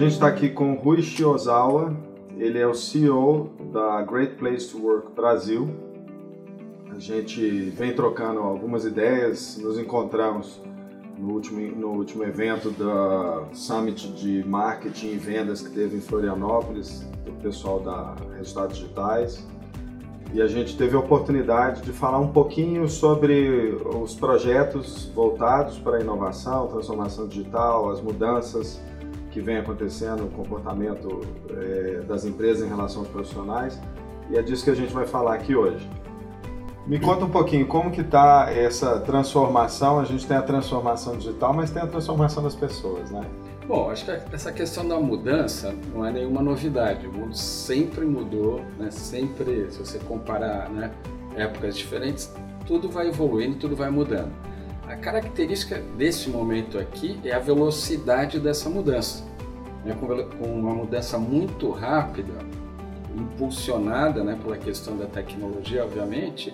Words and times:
gente 0.00 0.12
está 0.12 0.28
aqui 0.28 0.48
com 0.48 0.72
Rui 0.76 1.02
Shiozawa, 1.02 1.94
ele 2.38 2.58
é 2.58 2.66
o 2.66 2.72
CEO 2.72 3.50
da 3.70 4.00
Great 4.00 4.36
Place 4.36 4.70
to 4.70 4.82
Work 4.82 5.12
Brasil. 5.14 5.68
A 6.90 6.98
gente 6.98 7.42
vem 7.68 7.94
trocando 7.94 8.40
algumas 8.40 8.86
ideias, 8.86 9.58
nos 9.58 9.78
encontramos 9.78 10.58
no 11.18 11.34
último, 11.34 11.60
no 11.76 11.88
último 11.88 12.24
evento 12.24 12.70
da 12.70 13.44
Summit 13.52 14.10
de 14.14 14.42
Marketing 14.42 15.08
e 15.08 15.16
Vendas 15.18 15.60
que 15.60 15.68
teve 15.68 15.98
em 15.98 16.00
Florianópolis, 16.00 17.06
do 17.26 17.32
pessoal 17.32 17.80
da 17.80 18.16
Resultados 18.38 18.78
Digitais. 18.78 19.46
E 20.32 20.40
a 20.40 20.46
gente 20.46 20.78
teve 20.78 20.96
a 20.96 20.98
oportunidade 20.98 21.82
de 21.82 21.92
falar 21.92 22.20
um 22.20 22.32
pouquinho 22.32 22.88
sobre 22.88 23.76
os 24.02 24.14
projetos 24.14 25.12
voltados 25.14 25.78
para 25.78 25.98
a 25.98 26.00
inovação, 26.00 26.68
transformação 26.68 27.28
digital, 27.28 27.90
as 27.90 28.00
mudanças 28.00 28.80
que 29.30 29.40
vem 29.40 29.58
acontecendo 29.58 30.24
no 30.24 30.30
comportamento 30.30 31.20
é, 31.50 32.02
das 32.06 32.24
empresas 32.24 32.66
em 32.66 32.68
relação 32.68 33.02
aos 33.02 33.08
profissionais. 33.08 33.80
E 34.30 34.36
é 34.36 34.42
disso 34.42 34.64
que 34.64 34.70
a 34.70 34.74
gente 34.74 34.92
vai 34.92 35.06
falar 35.06 35.34
aqui 35.34 35.54
hoje. 35.54 35.88
Me 36.86 36.98
conta 36.98 37.24
um 37.24 37.30
pouquinho 37.30 37.66
como 37.66 37.90
que 37.90 38.00
está 38.00 38.50
essa 38.50 38.98
transformação. 39.00 40.00
A 40.00 40.04
gente 40.04 40.26
tem 40.26 40.36
a 40.36 40.42
transformação 40.42 41.16
digital, 41.16 41.52
mas 41.52 41.70
tem 41.70 41.82
a 41.82 41.86
transformação 41.86 42.42
das 42.42 42.54
pessoas, 42.54 43.10
né? 43.10 43.24
Bom, 43.66 43.88
acho 43.90 44.04
que 44.04 44.10
essa 44.32 44.50
questão 44.50 44.88
da 44.88 44.98
mudança 44.98 45.72
não 45.94 46.04
é 46.04 46.10
nenhuma 46.10 46.42
novidade. 46.42 47.06
O 47.06 47.12
mundo 47.12 47.36
sempre 47.36 48.04
mudou, 48.04 48.60
né? 48.78 48.90
Sempre, 48.90 49.70
se 49.70 49.78
você 49.78 49.98
comparar 50.00 50.68
né, 50.70 50.90
épocas 51.36 51.76
diferentes, 51.76 52.32
tudo 52.66 52.88
vai 52.88 53.08
evoluindo, 53.08 53.56
tudo 53.56 53.76
vai 53.76 53.90
mudando. 53.90 54.32
A 54.90 54.96
característica 54.96 55.80
desse 55.96 56.28
momento 56.28 56.76
aqui 56.76 57.20
é 57.22 57.32
a 57.32 57.38
velocidade 57.38 58.40
dessa 58.40 58.68
mudança. 58.68 59.24
Né? 59.84 59.96
Com 59.96 60.46
uma 60.46 60.74
mudança 60.74 61.16
muito 61.16 61.70
rápida, 61.70 62.32
impulsionada 63.14 64.24
né, 64.24 64.36
pela 64.42 64.58
questão 64.58 64.96
da 64.96 65.06
tecnologia, 65.06 65.84
obviamente, 65.84 66.52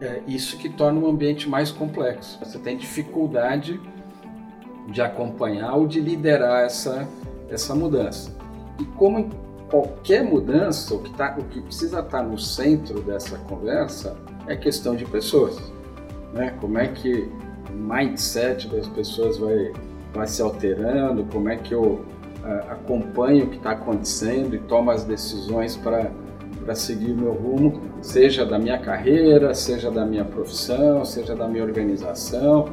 é 0.00 0.22
isso 0.26 0.56
que 0.56 0.70
torna 0.70 1.00
o 1.00 1.06
ambiente 1.06 1.50
mais 1.50 1.70
complexo. 1.70 2.38
Você 2.42 2.58
tem 2.58 2.78
dificuldade 2.78 3.78
de 4.88 5.02
acompanhar 5.02 5.74
ou 5.74 5.86
de 5.86 6.00
liderar 6.00 6.64
essa, 6.64 7.06
essa 7.50 7.74
mudança. 7.74 8.34
E 8.78 8.86
como 8.96 9.18
em 9.18 9.30
qualquer 9.70 10.24
mudança, 10.24 10.94
o 10.94 11.02
que, 11.02 11.12
tá, 11.12 11.36
o 11.38 11.44
que 11.44 11.60
precisa 11.60 12.00
estar 12.00 12.22
no 12.22 12.38
centro 12.38 13.02
dessa 13.02 13.36
conversa 13.36 14.16
é 14.46 14.56
questão 14.56 14.96
de 14.96 15.04
pessoas. 15.04 15.60
Né? 16.32 16.56
Como 16.58 16.78
é 16.78 16.88
que 16.88 17.30
mindset 17.74 18.68
das 18.68 18.86
pessoas 18.88 19.38
vai, 19.38 19.72
vai 20.12 20.26
se 20.26 20.42
alterando, 20.42 21.24
como 21.32 21.48
é 21.48 21.56
que 21.56 21.74
eu 21.74 21.82
uh, 21.82 22.70
acompanho 22.70 23.46
o 23.46 23.48
que 23.48 23.56
está 23.56 23.72
acontecendo 23.72 24.54
e 24.54 24.58
tomo 24.58 24.90
as 24.90 25.04
decisões 25.04 25.76
para 25.76 26.10
para 26.64 26.74
seguir 26.74 27.14
meu 27.14 27.32
rumo, 27.32 27.80
seja 28.02 28.44
da 28.44 28.58
minha 28.58 28.78
carreira, 28.78 29.54
seja 29.54 29.90
da 29.90 30.04
minha 30.04 30.24
profissão, 30.24 31.04
seja 31.04 31.34
da 31.34 31.48
minha 31.48 31.64
organização, 31.64 32.68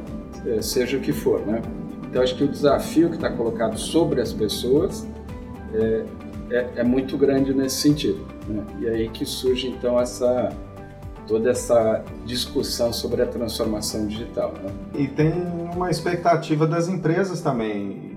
eh, 0.46 0.60
seja 0.60 0.98
o 0.98 1.00
que 1.00 1.12
for, 1.12 1.44
né? 1.46 1.62
Então 2.08 2.22
acho 2.22 2.36
que 2.36 2.44
o 2.44 2.48
desafio 2.48 3.08
que 3.08 3.16
está 3.16 3.30
colocado 3.30 3.78
sobre 3.78 4.20
as 4.20 4.32
pessoas 4.32 5.06
é, 5.74 6.04
é, 6.50 6.68
é, 6.76 6.82
muito 6.82 7.18
grande 7.18 7.52
nesse 7.52 7.76
sentido. 7.76 8.26
Né? 8.48 8.64
E 8.80 8.88
aí 8.88 9.08
que 9.08 9.26
surge 9.26 9.68
então 9.68 10.00
essa 10.00 10.48
toda 11.28 11.50
essa 11.50 12.02
discussão 12.24 12.92
sobre 12.92 13.22
a 13.22 13.26
transformação 13.26 14.06
digital. 14.06 14.52
Né? 14.52 14.72
E 14.94 15.06
tem 15.06 15.32
uma 15.74 15.90
expectativa 15.90 16.66
das 16.66 16.88
empresas 16.88 17.40
também 17.40 18.08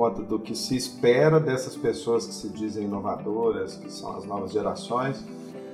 conta 0.00 0.22
do 0.22 0.38
que 0.38 0.54
se 0.54 0.74
espera 0.74 1.38
dessas 1.38 1.76
pessoas 1.76 2.26
que 2.26 2.32
se 2.32 2.48
dizem 2.48 2.84
inovadoras, 2.84 3.76
que 3.76 3.92
são 3.92 4.16
as 4.16 4.24
novas 4.24 4.50
gerações, 4.50 5.22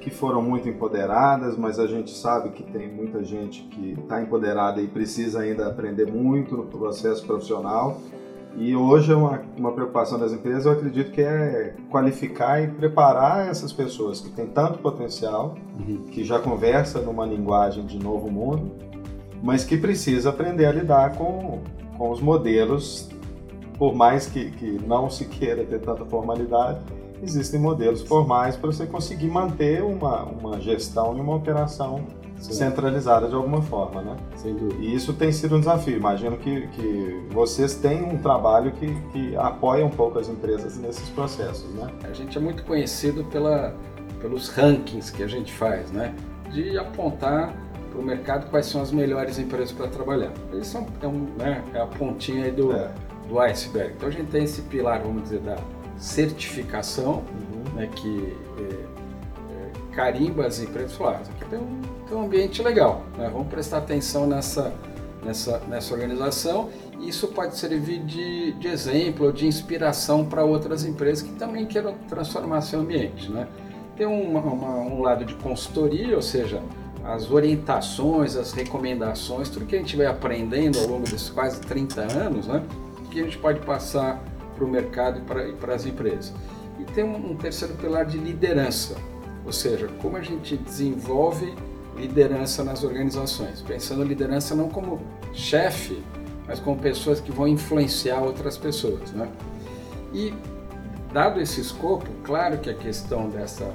que 0.01 0.11
foram 0.11 0.43
muito 0.43 0.69
empoderadas, 0.69 1.57
mas 1.57 1.79
a 1.79 1.87
gente 1.87 2.11
sabe 2.11 2.51
que 2.51 2.65
tem 2.65 2.93
muita 2.93 3.23
gente 3.23 3.63
que 3.63 3.93
está 3.93 4.21
empoderada 4.21 4.83
e 4.83 4.89
precisa 4.89 5.43
ainda 5.43 5.69
aprender 5.69 6.11
muito 6.11 6.57
no 6.57 6.67
processo 6.67 7.25
profissional. 7.25 8.01
E 8.57 8.75
hoje 8.75 9.13
é 9.13 9.15
uma, 9.15 9.43
uma 9.57 9.73
preocupação 9.73 10.19
das 10.19 10.33
empresas, 10.33 10.65
eu 10.65 10.73
acredito 10.73 11.13
que 11.13 11.21
é 11.21 11.75
qualificar 11.91 12.63
e 12.63 12.69
preparar 12.69 13.49
essas 13.49 13.71
pessoas 13.73 14.21
que 14.21 14.31
têm 14.31 14.47
tanto 14.47 14.79
potencial, 14.79 15.55
uhum. 15.79 16.05
que 16.11 16.25
já 16.25 16.39
conversa 16.39 17.01
numa 17.01 17.27
linguagem 17.27 17.85
de 17.85 17.99
novo 17.99 18.31
mundo, 18.31 18.73
mas 19.43 19.63
que 19.63 19.77
precisa 19.77 20.31
aprender 20.31 20.65
a 20.65 20.73
lidar 20.73 21.17
com, 21.17 21.61
com 21.99 22.11
os 22.11 22.21
modelos 22.21 23.11
por 23.79 23.95
mais 23.95 24.27
que, 24.27 24.51
que 24.53 24.81
não 24.87 25.11
se 25.11 25.27
queira 25.27 25.65
ter 25.65 25.81
tanta 25.81 26.05
formalidade, 26.05 26.81
existem 27.23 27.61
modelos 27.61 28.03
formais 28.03 28.57
para 28.57 28.73
você 28.73 28.87
conseguir 28.87 29.29
manter 29.29 29.83
uma, 29.83 30.25
uma 30.25 30.61
gestão 30.61 31.17
e 31.17 31.21
uma 31.21 31.35
operação 31.35 32.05
Sim. 32.39 32.53
centralizada 32.53 33.29
de 33.29 33.35
alguma 33.35 33.63
forma, 33.63 34.03
né? 34.03 34.17
Sem 34.37 34.55
dúvida. 34.55 34.83
E 34.83 34.95
isso 34.95 35.13
tem 35.13 35.33
sido 35.33 35.57
um 35.57 35.61
desafio. 35.61 35.97
Imagino 35.97 36.37
que, 36.37 36.67
que 36.69 37.27
vocês 37.31 37.75
têm 37.77 38.03
um 38.03 38.19
trabalho 38.19 38.73
que, 38.73 38.95
que 39.13 39.37
apoia 39.37 39.85
um 39.85 39.91
pouco 39.91 40.19
as 40.19 40.29
empresas 40.29 40.77
nesses 40.77 41.09
processos, 41.11 41.69
né? 41.75 41.91
A 42.05 42.13
gente 42.13 42.37
é 42.37 42.41
muito 42.41 42.63
conhecido 42.65 43.25
pela, 43.25 43.75
pelos 44.21 44.49
rankings 44.49 45.11
que 45.11 45.23
a 45.23 45.27
gente 45.29 45.53
faz, 45.53 45.91
né? 45.91 46.15
De 46.53 46.79
apontar 46.79 47.55
para 47.91 48.01
o 48.01 48.05
mercado 48.05 48.51
quais 48.51 48.67
são 48.67 48.83
as 48.83 48.93
melhores 48.93 49.39
empresas 49.39 49.73
para 49.73 49.89
trabalhar. 49.89 50.33
Isso 50.53 50.77
é, 51.01 51.07
um, 51.07 51.27
né, 51.39 51.65
é 51.75 51.81
a 51.81 51.87
pontinha 51.87 52.53
do... 52.53 52.73
É 52.73 52.91
do 53.29 53.39
iceberg. 53.41 53.95
Então 53.97 54.09
a 54.09 54.13
gente 54.13 54.31
tem 54.31 54.45
esse 54.45 54.63
pilar, 54.63 55.03
vamos 55.03 55.25
dizer, 55.25 55.41
da 55.41 55.57
certificação, 55.97 57.25
uhum. 57.33 57.75
né, 57.75 57.89
que 57.95 58.37
é, 58.59 58.63
é, 58.63 59.95
carimba 59.95 60.47
as 60.47 60.61
empresas 60.61 60.93
e 60.93 60.97
fala, 60.97 61.13
ah, 61.13 61.31
aqui 61.31 61.51
tem 61.51 61.59
um, 61.59 61.81
tem 62.09 62.17
um 62.17 62.25
ambiente 62.25 62.63
legal, 62.63 63.03
né, 63.19 63.29
vamos 63.33 63.49
prestar 63.49 63.79
atenção 63.79 64.27
nessa, 64.27 64.73
nessa, 65.25 65.59
nessa 65.69 65.93
organização. 65.93 66.71
Isso 67.01 67.29
pode 67.29 67.57
servir 67.57 68.01
de, 68.05 68.53
de 68.53 68.69
exemplo 68.69 69.33
de 69.33 69.47
inspiração 69.47 70.25
para 70.25 70.45
outras 70.45 70.85
empresas 70.85 71.23
que 71.23 71.33
também 71.35 71.67
queiram 71.67 71.95
transformar 72.09 72.63
seu 72.63 72.81
ambiente. 72.81 73.31
Né? 73.31 73.47
Tem 73.97 74.07
uma, 74.07 74.41
uma, 74.41 74.77
um 74.79 75.03
lado 75.03 75.25
de 75.25 75.35
consultoria, 75.35 76.17
ou 76.17 76.23
seja, 76.23 76.63
as 77.05 77.31
orientações, 77.31 78.37
as 78.37 78.53
recomendações, 78.53 79.49
tudo 79.49 79.67
que 79.67 79.77
a 79.77 79.79
gente 79.79 79.97
vai 79.97 80.07
aprendendo 80.07 80.79
ao 80.79 80.87
longo 80.87 81.05
desses 81.05 81.29
quase 81.29 81.61
30 81.61 82.01
anos, 82.01 82.47
né? 82.47 82.63
que 83.11 83.21
a 83.21 83.25
gente 83.25 83.39
pode 83.39 83.61
passar 83.61 84.23
para 84.55 84.65
o 84.65 84.69
mercado 84.69 85.21
e 85.21 85.53
para 85.53 85.75
as 85.75 85.85
empresas. 85.85 86.33
E 86.79 86.85
tem 86.85 87.05
um, 87.05 87.33
um 87.33 87.37
terceiro 87.37 87.75
pilar 87.75 88.05
de 88.07 88.17
liderança, 88.17 88.97
ou 89.45 89.53
seja, 89.53 89.89
como 90.01 90.17
a 90.17 90.23
gente 90.23 90.57
desenvolve 90.57 91.55
liderança 91.97 92.63
nas 92.63 92.85
organizações, 92.85 93.63
pensando 93.63 94.05
liderança 94.05 94.55
não 94.55 94.69
como 94.69 95.01
chefe, 95.33 96.03
mas 96.47 96.61
como 96.61 96.79
pessoas 96.79 97.21
que 97.21 97.33
vão 97.33 97.49
influenciar 97.49 98.21
outras 98.21 98.57
pessoas, 98.57 99.13
né? 99.13 99.29
E 100.13 100.33
dado 101.13 101.41
esse 101.41 101.61
escopo, 101.61 102.07
claro 102.23 102.59
que 102.59 102.71
a 102.71 102.75
questão 102.75 103.29
dessa 103.29 103.73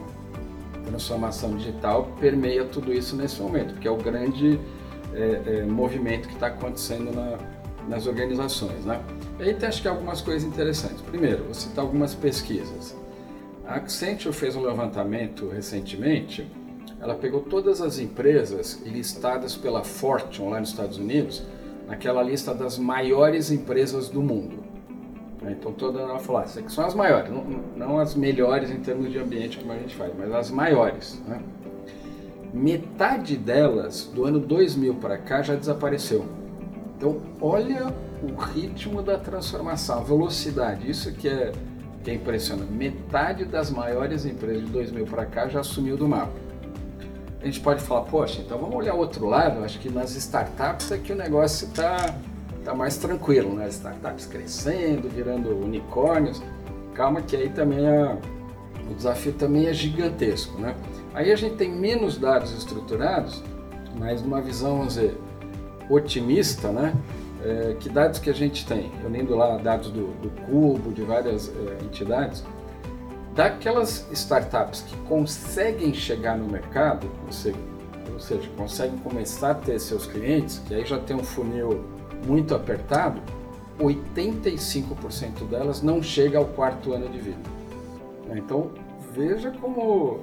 transformação 0.85 1.55
digital 1.55 2.11
permeia 2.19 2.65
tudo 2.65 2.93
isso 2.93 3.15
nesse 3.15 3.41
momento, 3.41 3.73
porque 3.73 3.87
é 3.87 3.91
o 3.91 3.97
grande 3.97 4.59
é, 5.13 5.41
é, 5.45 5.65
movimento 5.65 6.27
que 6.27 6.33
está 6.33 6.47
acontecendo 6.47 7.13
na, 7.13 7.37
nas 7.87 8.07
organizações. 8.07 8.85
Né? 8.85 9.01
E 9.39 9.43
aí 9.43 9.53
tem 9.53 9.67
acho 9.67 9.81
que 9.81 9.87
algumas 9.87 10.21
coisas 10.21 10.43
interessantes. 10.43 11.01
Primeiro, 11.01 11.45
vou 11.45 11.53
citar 11.53 11.83
algumas 11.83 12.13
pesquisas. 12.13 12.95
A 13.65 13.75
Accenture 13.75 14.33
fez 14.33 14.55
um 14.55 14.61
levantamento 14.61 15.49
recentemente, 15.49 16.45
ela 17.01 17.15
pegou 17.15 17.41
todas 17.41 17.81
as 17.81 17.97
empresas 17.97 18.79
listadas 18.85 19.55
pela 19.55 19.83
Fortune 19.83 20.51
lá 20.51 20.59
nos 20.59 20.69
Estados 20.69 20.97
Unidos, 20.97 21.43
naquela 21.87 22.21
lista 22.21 22.53
das 22.53 22.77
maiores 22.77 23.51
empresas 23.51 24.07
do 24.07 24.21
mundo. 24.21 24.63
Então 25.43 25.73
toda 25.73 25.99
ela 25.99 26.19
falou, 26.19 26.41
ah, 26.41 26.43
essas 26.43 26.59
aqui 26.59 26.71
são 26.71 26.85
as 26.85 26.93
maiores, 26.93 27.31
não, 27.31 27.43
não, 27.75 27.97
as 27.97 28.13
melhores 28.13 28.69
em 28.69 28.79
termos 28.79 29.11
de 29.11 29.17
ambiente 29.17 29.57
como 29.57 29.73
a 29.73 29.77
gente 29.77 29.95
faz, 29.95 30.13
mas 30.15 30.31
as 30.31 30.51
maiores. 30.51 31.19
Né? 31.27 31.41
Metade 32.53 33.35
delas, 33.35 34.05
do 34.13 34.25
ano 34.25 34.39
2000 34.39 34.95
para 34.95 35.17
cá, 35.17 35.41
já 35.41 35.55
desapareceu. 35.55 36.25
Então, 36.95 37.19
olha 37.41 37.91
o 38.21 38.39
ritmo 38.39 39.01
da 39.01 39.17
transformação, 39.17 39.99
a 39.99 40.03
velocidade, 40.03 40.87
isso 40.87 41.11
que 41.13 41.27
é, 41.27 41.51
que 42.03 42.11
é 42.11 42.13
impressionante. 42.13 42.71
Metade 42.71 43.45
das 43.45 43.71
maiores 43.71 44.23
empresas 44.23 44.65
de 44.65 44.71
2000 44.71 45.05
para 45.05 45.25
cá 45.25 45.47
já 45.47 45.63
sumiu 45.63 45.97
do 45.97 46.07
mapa. 46.07 46.50
A 47.41 47.45
gente 47.45 47.59
pode 47.59 47.81
falar, 47.81 48.01
poxa, 48.01 48.41
então 48.41 48.57
vamos 48.57 48.75
olhar 48.75 48.93
o 48.93 48.99
outro 48.99 49.25
lado, 49.27 49.63
acho 49.63 49.79
que 49.79 49.89
nas 49.89 50.15
startups 50.15 50.91
é 50.91 50.97
que 50.97 51.11
o 51.11 51.15
negócio 51.15 51.67
está 51.67 52.13
tá 52.63 52.73
mais 52.75 52.97
tranquilo, 52.97 53.55
né? 53.55 53.67
Startups 53.69 54.27
crescendo, 54.27 55.09
virando 55.09 55.49
unicórnios. 55.49 56.41
Calma 56.93 57.21
que 57.21 57.35
aí 57.35 57.49
também 57.49 57.85
é, 57.85 58.17
o 58.89 58.93
desafio 58.93 59.33
também 59.33 59.67
é 59.67 59.73
gigantesco, 59.73 60.59
né? 60.59 60.75
Aí 61.13 61.31
a 61.31 61.35
gente 61.35 61.55
tem 61.55 61.71
menos 61.71 62.17
dados 62.17 62.51
estruturados, 62.51 63.43
mas 63.97 64.21
numa 64.21 64.39
visão, 64.39 64.77
vamos 64.77 64.93
dizer, 64.93 65.17
otimista, 65.89 66.71
né? 66.71 66.93
é, 67.43 67.75
que 67.79 67.89
dados 67.89 68.19
que 68.19 68.29
a 68.29 68.33
gente 68.33 68.65
tem, 68.65 68.91
unindo 69.05 69.35
lá 69.35 69.57
dados 69.57 69.89
do, 69.89 70.07
do 70.21 70.29
Cubo, 70.45 70.91
de 70.91 71.01
várias 71.01 71.49
é, 71.49 71.83
entidades, 71.83 72.43
daquelas 73.35 74.05
startups 74.11 74.81
que 74.81 74.95
conseguem 75.07 75.93
chegar 75.93 76.37
no 76.37 76.47
mercado, 76.47 77.09
ou 77.25 77.31
seja, 78.19 78.49
conseguem 78.57 78.97
começar 78.99 79.51
a 79.51 79.55
ter 79.55 79.79
seus 79.79 80.05
clientes, 80.05 80.61
que 80.67 80.73
aí 80.73 80.85
já 80.85 80.99
tem 80.99 81.15
um 81.15 81.23
funil 81.23 81.83
muito 82.25 82.53
apertado, 82.53 83.21
85% 83.79 85.47
delas 85.49 85.81
não 85.81 86.03
chega 86.03 86.37
ao 86.37 86.45
quarto 86.45 86.93
ano 86.93 87.09
de 87.09 87.19
vida. 87.19 87.39
Então 88.31 88.71
veja 89.13 89.51
como 89.51 90.19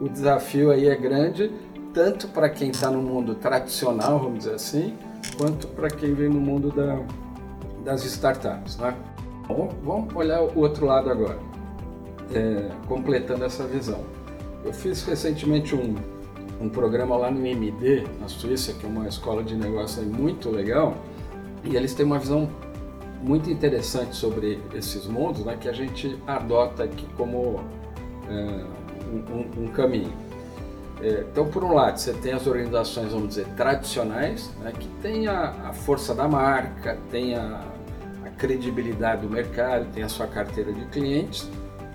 o 0.00 0.08
desafio 0.08 0.70
aí 0.70 0.88
é 0.88 0.94
grande, 0.94 1.50
tanto 1.92 2.28
para 2.28 2.48
quem 2.48 2.70
está 2.70 2.90
no 2.90 3.02
mundo 3.02 3.34
tradicional, 3.34 4.18
vamos 4.18 4.40
dizer 4.40 4.54
assim, 4.54 4.96
quanto 5.36 5.66
para 5.68 5.88
quem 5.88 6.14
vem 6.14 6.28
no 6.28 6.40
mundo 6.40 6.70
da, 6.70 7.00
das 7.84 8.04
startups. 8.04 8.76
Né? 8.78 8.94
Bom, 9.46 9.70
vamos 9.82 10.14
olhar 10.14 10.42
o 10.42 10.58
outro 10.58 10.86
lado 10.86 11.10
agora, 11.10 11.38
é, 12.34 12.70
completando 12.86 13.44
essa 13.44 13.66
visão. 13.66 14.00
Eu 14.64 14.72
fiz 14.72 15.02
recentemente 15.04 15.74
um, 15.74 15.96
um 16.60 16.68
programa 16.68 17.16
lá 17.16 17.30
no 17.30 17.44
MD, 17.44 18.04
na 18.20 18.28
Suíça, 18.28 18.72
que 18.72 18.86
é 18.86 18.88
uma 18.88 19.08
escola 19.08 19.42
de 19.42 19.54
negócio 19.56 20.02
muito 20.02 20.50
legal, 20.50 20.96
e 21.64 21.76
eles 21.76 21.94
têm 21.94 22.06
uma 22.06 22.18
visão 22.18 22.48
muito 23.22 23.50
interessante 23.50 24.16
sobre 24.16 24.60
esses 24.74 25.06
mundos, 25.06 25.44
né, 25.44 25.56
que 25.58 25.68
a 25.68 25.72
gente 25.72 26.18
adota 26.26 26.84
aqui 26.84 27.06
como 27.16 27.60
é, 28.28 28.64
um, 29.12 29.64
um, 29.64 29.68
caminho. 29.68 30.12
É, 31.00 31.24
então, 31.30 31.46
por 31.46 31.62
um 31.62 31.72
lado, 31.72 31.98
você 31.98 32.12
tem 32.12 32.32
as 32.32 32.46
organizações, 32.46 33.12
vamos 33.12 33.28
dizer, 33.28 33.46
tradicionais, 33.56 34.50
né, 34.60 34.72
que 34.72 34.88
tem 35.00 35.28
a, 35.28 35.50
a, 35.68 35.72
força 35.72 36.14
da 36.14 36.26
marca, 36.28 36.98
tem 37.10 37.36
a, 37.36 37.64
a, 38.24 38.30
credibilidade 38.30 39.22
do 39.22 39.30
mercado, 39.30 39.86
tem 39.92 40.02
a 40.02 40.08
sua 40.08 40.26
carteira 40.26 40.72
de 40.72 40.84
clientes, 40.86 41.48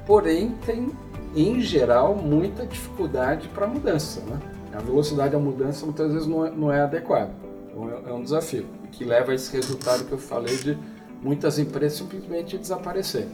porém 0.08 0.56
tem, 0.66 0.90
em 1.36 1.60
geral, 1.60 2.16
muita 2.16 2.66
dificuldade 2.66 3.48
para 3.50 3.68
mudança. 3.68 4.22
Né? 4.22 4.40
A 4.74 4.80
velocidade 4.80 5.34
da 5.34 5.40
mudança 5.40 5.86
muitas 5.86 6.12
vezes 6.14 6.28
não 6.28 6.46
é, 6.46 6.50
não 6.50 6.72
é 6.72 6.82
adequada, 6.82 7.32
então 7.70 7.90
é, 7.90 8.10
é 8.10 8.14
um 8.14 8.24
desafio, 8.24 8.66
que 8.92 9.04
leva 9.04 9.34
a 9.34 9.36
esse 9.36 9.52
resultado 9.56 10.06
que 10.06 10.14
eu 10.14 10.18
falei 10.18 10.56
de 10.56 10.78
muitas 11.22 11.60
empresas 11.60 11.98
simplesmente 11.98 12.58
desaparecerem. 12.58 13.30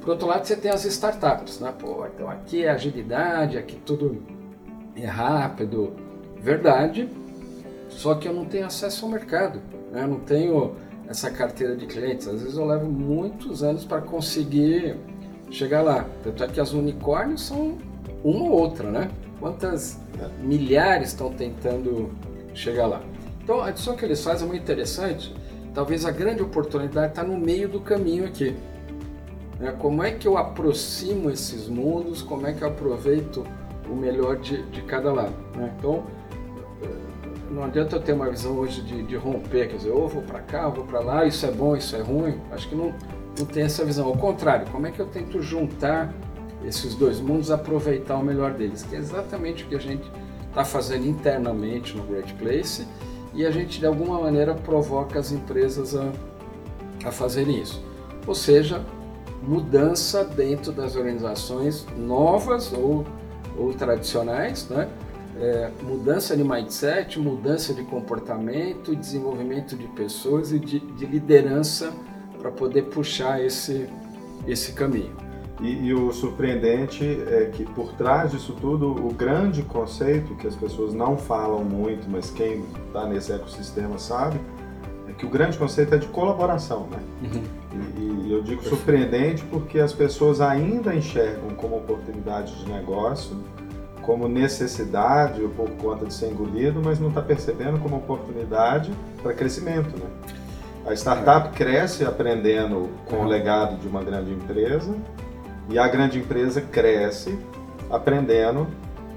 Por 0.00 0.10
outro 0.10 0.26
lado, 0.26 0.46
você 0.46 0.56
tem 0.56 0.70
as 0.70 0.84
startups, 0.84 1.60
né? 1.60 1.72
Pô, 1.78 2.06
então 2.06 2.28
aqui 2.28 2.64
é 2.64 2.70
agilidade, 2.70 3.58
aqui 3.58 3.76
tudo 3.76 4.22
é 4.96 5.04
rápido. 5.04 5.92
Verdade, 6.40 7.06
só 7.90 8.14
que 8.14 8.26
eu 8.26 8.32
não 8.32 8.46
tenho 8.46 8.64
acesso 8.64 9.04
ao 9.04 9.12
mercado, 9.12 9.60
né? 9.92 10.04
eu 10.04 10.08
não 10.08 10.20
tenho 10.20 10.74
essa 11.06 11.30
carteira 11.30 11.76
de 11.76 11.86
clientes. 11.86 12.26
Às 12.26 12.40
vezes 12.40 12.56
eu 12.56 12.64
levo 12.64 12.86
muitos 12.86 13.62
anos 13.62 13.84
para 13.84 14.00
conseguir 14.00 14.96
chegar 15.50 15.82
lá. 15.82 16.06
Tanto 16.22 16.44
é 16.44 16.48
que 16.48 16.60
as 16.60 16.72
unicórnios 16.72 17.46
são 17.46 17.76
uma 18.22 18.44
ou 18.44 18.52
outra, 18.52 18.90
né? 18.90 19.10
Quantas 19.38 19.98
milhares 20.40 21.08
estão 21.08 21.32
tentando 21.32 22.10
chegar 22.54 22.86
lá? 22.86 23.02
Então 23.42 23.60
a 23.60 23.68
adição 23.68 23.96
que 23.96 24.04
eles 24.04 24.22
fazem 24.22 24.46
é 24.46 24.48
muito 24.48 24.62
interessante. 24.62 25.34
Talvez 25.74 26.04
a 26.04 26.10
grande 26.10 26.42
oportunidade 26.42 27.08
está 27.08 27.22
no 27.22 27.38
meio 27.38 27.68
do 27.68 27.80
caminho 27.80 28.24
aqui. 28.24 28.56
Né? 29.58 29.74
Como 29.78 30.02
é 30.02 30.10
que 30.10 30.26
eu 30.26 30.36
aproximo 30.36 31.30
esses 31.30 31.68
mundos? 31.68 32.22
Como 32.22 32.46
é 32.46 32.52
que 32.52 32.62
eu 32.62 32.68
aproveito 32.68 33.44
o 33.88 33.94
melhor 33.94 34.36
de, 34.36 34.62
de 34.64 34.82
cada 34.82 35.12
lado? 35.12 35.34
Né? 35.54 35.72
Então, 35.78 36.04
eh, 36.82 36.88
não 37.50 37.64
adianta 37.64 37.96
eu 37.96 38.00
ter 38.00 38.12
uma 38.12 38.28
visão 38.28 38.58
hoje 38.58 38.82
de, 38.82 39.02
de 39.02 39.16
romper, 39.16 39.68
quer 39.68 39.76
dizer, 39.76 39.90
ou 39.90 40.08
vou 40.08 40.22
para 40.22 40.40
cá, 40.40 40.66
ou 40.66 40.74
vou 40.74 40.84
para 40.84 41.00
lá, 41.00 41.24
isso 41.24 41.46
é 41.46 41.50
bom, 41.50 41.76
isso 41.76 41.94
é 41.94 42.00
ruim. 42.00 42.40
Acho 42.50 42.68
que 42.68 42.74
não, 42.74 42.92
não 43.40 43.46
tem 43.46 43.64
essa 43.64 43.84
visão. 43.84 44.06
Ao 44.06 44.16
contrário, 44.16 44.66
como 44.70 44.86
é 44.86 44.90
que 44.90 45.00
eu 45.00 45.06
tento 45.06 45.42
juntar 45.42 46.14
esses 46.64 46.94
dois 46.94 47.20
mundos, 47.20 47.50
aproveitar 47.50 48.16
o 48.16 48.22
melhor 48.22 48.52
deles? 48.52 48.82
Que 48.82 48.96
é 48.96 48.98
exatamente 48.98 49.64
o 49.64 49.66
que 49.66 49.74
a 49.74 49.80
gente 49.80 50.10
está 50.48 50.64
fazendo 50.64 51.06
internamente 51.06 51.96
no 51.96 52.02
Great 52.04 52.32
Place 52.34 52.86
e 53.34 53.46
a 53.46 53.50
gente 53.50 53.78
de 53.78 53.86
alguma 53.86 54.20
maneira 54.20 54.54
provoca 54.54 55.18
as 55.18 55.32
empresas 55.32 55.94
a, 55.94 56.12
a 57.04 57.12
fazerem 57.12 57.60
isso. 57.60 57.82
Ou 58.26 58.34
seja, 58.34 58.84
mudança 59.42 60.24
dentro 60.24 60.72
das 60.72 60.96
organizações 60.96 61.86
novas 61.96 62.72
ou, 62.72 63.06
ou 63.56 63.72
tradicionais, 63.72 64.68
né? 64.68 64.88
É, 65.40 65.70
mudança 65.82 66.36
de 66.36 66.44
mindset, 66.44 67.18
mudança 67.18 67.72
de 67.72 67.82
comportamento, 67.84 68.94
desenvolvimento 68.94 69.74
de 69.74 69.86
pessoas 69.88 70.52
e 70.52 70.58
de, 70.58 70.80
de 70.80 71.06
liderança 71.06 71.94
para 72.40 72.50
poder 72.50 72.84
puxar 72.84 73.44
esse, 73.44 73.86
esse 74.46 74.72
caminho. 74.72 75.14
E, 75.60 75.88
e, 75.88 75.94
o 75.94 76.10
surpreendente 76.10 77.04
é 77.04 77.50
que 77.52 77.64
por 77.64 77.92
trás 77.92 78.30
disso 78.30 78.56
tudo, 78.58 78.92
o 78.92 79.12
grande 79.12 79.62
conceito 79.62 80.34
que 80.36 80.46
as 80.46 80.56
pessoas 80.56 80.94
não 80.94 81.18
falam 81.18 81.62
muito, 81.62 82.08
mas 82.08 82.30
quem 82.30 82.64
está 82.86 83.06
nesse 83.06 83.30
ecossistema 83.30 83.98
sabe, 83.98 84.40
é 85.06 85.12
que 85.12 85.26
o 85.26 85.28
grande 85.28 85.58
conceito 85.58 85.94
é 85.94 85.98
de 85.98 86.06
colaboração, 86.06 86.88
né? 86.90 86.98
Uhum. 87.22 87.42
E, 87.98 88.28
e, 88.28 88.32
eu 88.32 88.42
digo 88.42 88.64
surpreendente 88.64 89.44
porque 89.50 89.78
as 89.78 89.92
pessoas 89.92 90.40
ainda 90.40 90.94
enxergam 90.94 91.50
como 91.50 91.76
oportunidade 91.76 92.56
de 92.56 92.72
negócio, 92.72 93.36
como 94.00 94.26
necessidade 94.26 95.42
ou 95.42 95.50
por 95.50 95.68
conta 95.72 96.06
de 96.06 96.14
ser 96.14 96.30
engolido, 96.30 96.80
mas 96.82 96.98
não 96.98 97.08
está 97.08 97.20
percebendo 97.20 97.78
como 97.80 97.96
oportunidade 97.96 98.90
para 99.22 99.34
crescimento, 99.34 99.90
né? 99.98 100.06
A 100.86 100.92
startup 100.94 101.50
cresce 101.56 102.04
aprendendo 102.04 102.90
com 103.08 103.16
o 103.16 103.24
legado 103.24 103.76
de 103.76 103.86
uma 103.86 104.02
grande 104.02 104.32
empresa 104.32 104.94
e 105.68 105.78
a 105.78 105.86
grande 105.86 106.18
empresa 106.18 106.60
cresce 106.60 107.38
aprendendo 107.90 108.66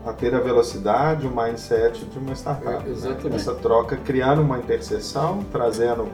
a 0.06 0.12
ter 0.12 0.36
a 0.36 0.39
velocidade, 0.39 1.25
o 1.25 1.33
mindset 1.33 2.06
de 2.06 2.19
uma 2.19 2.33
startup. 2.33 2.86
É, 2.86 2.92
exatamente. 2.92 3.30
Né? 3.30 3.36
Essa 3.38 3.56
troca 3.56 3.95
criando 3.95 4.42
uma 4.42 4.57
interseção, 4.60 5.44
trazendo 5.51 6.10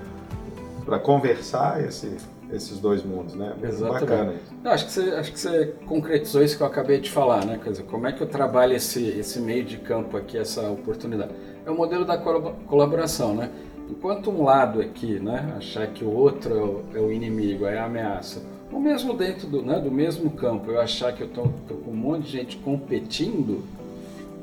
para 0.86 1.00
conversar 1.00 1.84
esse, 1.84 2.18
esses 2.52 2.80
dois 2.80 3.04
mundos, 3.04 3.34
né? 3.34 3.56
Exatamente. 3.64 4.06
Bacana 4.06 4.34
isso. 4.34 4.54
Não, 4.64 4.72
acho, 4.72 4.86
que 4.86 4.92
você, 4.92 5.02
acho 5.12 5.32
que 5.32 5.40
você 5.40 5.74
concretizou 5.88 6.44
isso 6.44 6.58
que 6.58 6.64
eu 6.64 6.68
acabei 6.68 7.00
de 7.00 7.10
falar, 7.10 7.46
né? 7.46 7.60
Quer 7.64 7.72
dizer, 7.72 7.84
como 7.84 8.08
é 8.08 8.12
que 8.12 8.22
eu 8.22 8.28
trabalho 8.28 8.76
esse, 8.76 9.08
esse 9.08 9.40
meio 9.40 9.64
de 9.64 9.78
campo 9.78 10.16
aqui, 10.16 10.38
essa 10.38 10.70
oportunidade? 10.70 11.32
É 11.66 11.72
o 11.72 11.76
modelo 11.76 12.06
da 12.06 12.18
colaboração, 12.18 13.34
né? 13.34 13.50
Enquanto 13.90 14.30
um 14.30 14.44
lado 14.44 14.80
aqui, 14.82 15.20
né, 15.20 15.56
achar 15.58 15.88
que 15.88 16.04
o 16.04 16.14
outro 16.14 16.56
é 16.56 16.62
o, 16.62 16.84
é 16.96 17.00
o 17.00 17.12
inimigo, 17.12 17.66
é 17.66 17.80
a 17.80 17.86
ameaça, 17.86 18.44
ou 18.72 18.80
mesmo 18.80 19.14
dentro 19.16 19.48
do, 19.48 19.64
né, 19.64 19.80
do 19.80 19.92
mesmo 19.92 20.30
campo, 20.30 20.70
eu 20.70 20.80
achar 20.80 21.12
que 21.12 21.22
eu 21.22 21.28
estou 21.28 21.52
com 21.68 21.90
um 21.90 21.96
monte 21.96 22.26
de 22.26 22.32
gente 22.32 22.58
competindo, 22.58 23.64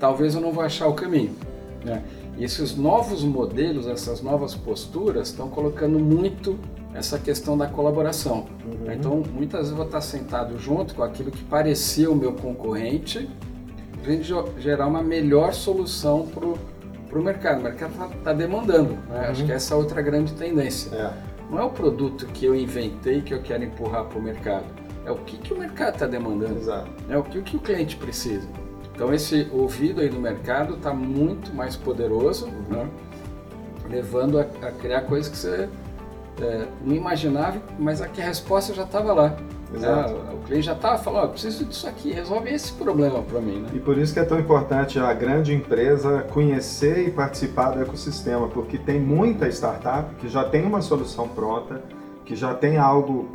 talvez 0.01 0.35
eu 0.35 0.41
não 0.41 0.51
vou 0.51 0.65
achar 0.65 0.89
o 0.89 0.95
caminho. 0.95 1.35
Né? 1.85 2.03
E 2.37 2.45
esses 2.45 2.77
novos 2.77 3.23
modelos, 3.23 3.87
essas 3.87 4.21
novas 4.21 4.55
posturas 4.55 5.29
estão 5.29 5.49
colocando 5.49 5.99
muito 5.99 6.59
essa 6.93 7.19
questão 7.19 7.57
da 7.57 7.67
colaboração. 7.67 8.47
Uhum. 8.65 8.93
Então, 8.93 9.23
muitas 9.33 9.61
vezes 9.61 9.71
eu 9.71 9.77
vou 9.77 9.87
estar 9.87 10.01
sentado 10.01 10.59
junto 10.59 10.95
com 10.95 11.03
aquilo 11.03 11.31
que 11.31 11.45
parecia 11.45 12.11
o 12.11 12.15
meu 12.15 12.33
concorrente, 12.33 13.29
para 14.03 14.61
gerar 14.61 14.87
uma 14.87 15.03
melhor 15.03 15.53
solução 15.53 16.27
para 16.27 16.47
o 16.47 16.59
mercado. 17.23 17.61
O 17.61 17.63
mercado 17.63 17.93
está 17.93 18.09
tá 18.25 18.33
demandando. 18.33 18.95
Né? 19.09 19.21
Uhum. 19.21 19.31
Acho 19.31 19.45
que 19.45 19.53
essa 19.53 19.75
é 19.75 19.77
outra 19.77 20.03
grande 20.03 20.33
tendência. 20.35 20.95
É 20.95 21.37
não 21.51 21.61
é 21.61 21.65
o 21.65 21.71
produto 21.71 22.27
que 22.27 22.45
eu 22.45 22.55
inventei 22.55 23.23
que 23.23 23.33
eu 23.33 23.41
quero 23.41 23.65
empurrar 23.65 24.05
para 24.05 24.19
o 24.19 24.23
mercado. 24.23 24.65
É 25.05 25.11
o 25.11 25.17
que, 25.17 25.39
que 25.39 25.55
o 25.55 25.59
mercado 25.59 25.95
está 25.95 26.07
demandando. 26.07 26.59
Exato. 26.59 26.91
É 27.09 27.17
o 27.17 27.23
que, 27.23 27.39
o 27.39 27.43
que 27.43 27.57
o 27.57 27.61
cliente 27.61 27.97
precisa. 27.97 28.49
Então 28.93 29.15
esse 29.15 29.49
ouvido 29.53 30.01
aí 30.01 30.09
do 30.09 30.19
mercado 30.19 30.75
está 30.75 30.93
muito 30.93 31.55
mais 31.55 31.77
poderoso, 31.77 32.49
né? 32.69 32.89
levando 33.89 34.39
a, 34.39 34.43
a, 34.43 34.73
criar 34.73 35.03
coisas 35.03 35.31
que 35.31 35.37
você 35.37 35.69
é, 36.41 36.67
não 36.85 36.95
imaginava, 36.95 37.61
mas 37.79 38.03
aqui 38.03 38.21
a 38.21 38.25
resposta 38.25 38.75
já 38.75 38.83
estava 38.83 39.13
lá. 39.13 39.37
Exato. 39.75 40.11
É, 40.11 40.35
o 40.35 40.39
cliente 40.47 40.67
já 40.67 40.73
estava 40.73 40.99
falando, 40.99 41.27
oh, 41.27 41.29
preciso 41.31 41.65
disso 41.65 41.89
aqui, 41.89 42.13
resolve 42.13 42.51
esse 42.51 42.73
problema 42.73 43.23
para 43.23 43.41
mim. 43.41 43.61
Né? 43.61 43.69
E 43.75 43.81
por 43.81 43.99
isso 43.99 44.13
que 44.13 44.21
é 44.21 44.25
tão 44.25 44.39
importante 44.39 44.99
a 44.99 45.13
grande 45.13 45.53
empresa 45.53 46.23
conhecer 46.33 47.09
e 47.09 47.11
participar 47.11 47.71
do 47.71 47.83
ecossistema, 47.83 48.49
porque 48.49 48.79
tem 48.79 49.01
muita 49.01 49.49
startup 49.49 50.15
que 50.17 50.29
já 50.29 50.45
tem 50.45 50.65
uma 50.65 50.81
solução 50.81 51.29
pronta, 51.29 51.83
que 52.25 52.37
já 52.37 52.55
tem 52.55 52.77
algo 52.77 53.29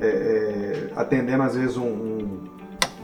é, 0.00 0.06
é, 0.06 0.92
atendendo 0.96 1.42
às 1.42 1.54
vezes 1.54 1.76
um, 1.76 1.86
um, 1.86 2.44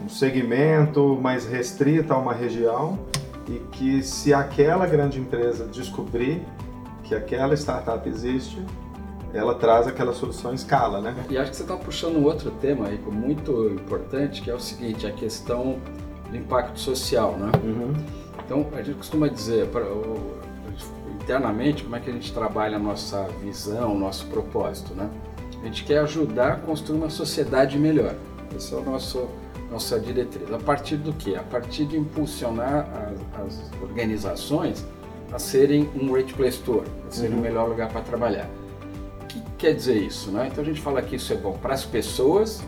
um 0.05 0.09
segmento 0.09 1.17
mais 1.21 1.45
restrito 1.45 2.13
a 2.13 2.17
uma 2.17 2.33
região 2.33 2.99
e 3.47 3.59
que 3.71 4.01
se 4.01 4.33
aquela 4.33 4.85
grande 4.85 5.19
empresa 5.19 5.65
descobrir 5.65 6.41
que 7.03 7.13
aquela 7.13 7.53
startup 7.53 8.07
existe, 8.07 8.65
ela 9.35 9.53
traz 9.55 9.85
aquela 9.85 10.13
solução 10.13 10.51
em 10.51 10.55
escala, 10.55 11.01
né? 11.01 11.13
E 11.29 11.37
acho 11.37 11.51
que 11.51 11.57
você 11.57 11.63
está 11.63 11.75
puxando 11.75 12.15
um 12.15 12.23
outro 12.23 12.51
tema 12.51 12.87
aí 12.87 12.97
muito 12.97 13.69
importante, 13.69 14.41
que 14.41 14.49
é 14.49 14.53
o 14.53 14.59
seguinte, 14.59 15.05
a 15.05 15.11
questão 15.11 15.77
do 16.29 16.37
impacto 16.37 16.79
social, 16.79 17.37
né? 17.37 17.51
Uhum. 17.63 17.93
Então, 18.45 18.67
a 18.73 18.81
gente 18.81 18.97
costuma 18.97 19.27
dizer, 19.27 19.67
para 19.67 19.83
o 19.83 20.35
internamente, 21.21 21.83
como 21.83 21.95
é 21.95 21.99
que 21.99 22.09
a 22.09 22.13
gente 22.13 22.31
trabalha 22.31 22.77
a 22.77 22.79
nossa 22.79 23.23
visão, 23.41 23.95
o 23.95 23.99
nosso 23.99 24.27
propósito, 24.27 24.93
né? 24.93 25.09
A 25.61 25.65
gente 25.65 25.83
quer 25.83 25.97
ajudar 25.99 26.53
a 26.53 26.55
construir 26.57 26.97
uma 26.97 27.09
sociedade 27.09 27.77
melhor. 27.79 28.13
Essa 28.55 28.75
é 28.75 28.79
a 28.79 28.81
nosso, 28.83 29.27
nossa 29.71 29.99
diretriz. 29.99 30.49
A 30.53 30.59
partir 30.59 30.97
do 30.97 31.11
que? 31.11 31.35
A 31.35 31.41
partir 31.41 31.85
de 31.85 31.97
impulsionar 31.97 32.87
as, 33.35 33.41
as, 33.41 33.71
organizações 33.81 34.85
a 35.33 35.39
serem 35.39 35.89
um 35.95 36.07
great 36.07 36.31
place 36.35 36.59
to 36.59 36.73
work, 36.73 36.89
a 37.07 37.11
serem 37.11 37.33
uhum. 37.33 37.39
o 37.39 37.41
melhor 37.41 37.67
lugar 37.67 37.89
para 37.89 38.01
trabalhar. 38.01 38.47
Quer 39.65 39.73
dizer 39.73 39.97
isso? 39.97 40.29
Né? 40.29 40.47
Então 40.51 40.63
a 40.63 40.67
gente 40.67 40.79
fala 40.79 41.01
que 41.01 41.15
isso 41.15 41.33
é 41.33 41.35
bom 41.35 41.53
para 41.53 41.73
as 41.73 41.83
pessoas, 41.83 42.63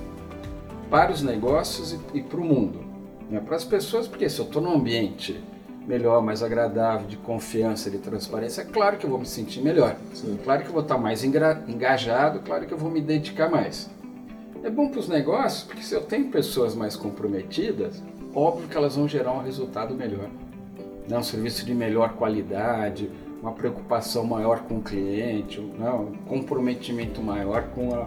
para 0.89 1.11
os 1.11 1.21
negócios 1.21 1.93
e, 1.93 1.99
e 2.15 2.23
para 2.23 2.39
o 2.39 2.43
mundo. 2.43 2.79
Né? 3.29 3.39
Para 3.39 3.55
as 3.55 3.63
pessoas, 3.63 4.07
porque 4.07 4.27
se 4.27 4.39
eu 4.39 4.45
estou 4.45 4.59
num 4.59 4.73
ambiente 4.73 5.39
melhor, 5.85 6.23
mais 6.23 6.41
agradável, 6.41 7.05
de 7.05 7.15
confiança, 7.17 7.91
de 7.91 7.99
transparência, 7.99 8.63
é 8.63 8.65
claro 8.65 8.97
que 8.97 9.05
eu 9.05 9.11
vou 9.11 9.19
me 9.19 9.27
sentir 9.27 9.61
melhor. 9.61 9.95
Sim. 10.11 10.39
Claro 10.43 10.63
que 10.63 10.69
eu 10.69 10.73
vou 10.73 10.81
estar 10.81 10.97
mais 10.97 11.23
engajado, 11.23 12.39
claro 12.39 12.65
que 12.65 12.73
eu 12.73 12.79
vou 12.79 12.89
me 12.89 12.99
dedicar 12.99 13.47
mais. 13.47 13.87
É 14.63 14.69
bom 14.71 14.89
para 14.89 14.99
os 14.99 15.07
negócios, 15.07 15.65
porque 15.65 15.83
se 15.83 15.93
eu 15.93 16.01
tenho 16.01 16.31
pessoas 16.31 16.73
mais 16.73 16.95
comprometidas, 16.95 18.01
óbvio 18.33 18.67
que 18.67 18.75
elas 18.75 18.95
vão 18.95 19.07
gerar 19.07 19.33
um 19.33 19.43
resultado 19.43 19.93
melhor. 19.93 20.31
Né? 21.07 21.15
Um 21.15 21.21
serviço 21.21 21.63
de 21.63 21.75
melhor 21.75 22.15
qualidade, 22.15 23.07
uma 23.47 23.53
preocupação 23.53 24.25
maior 24.25 24.59
com 24.63 24.77
o 24.77 24.81
cliente, 24.81 25.61
né? 25.61 25.89
um 25.89 26.13
comprometimento 26.27 27.21
maior 27.21 27.63
com 27.69 27.95
a, 27.95 28.05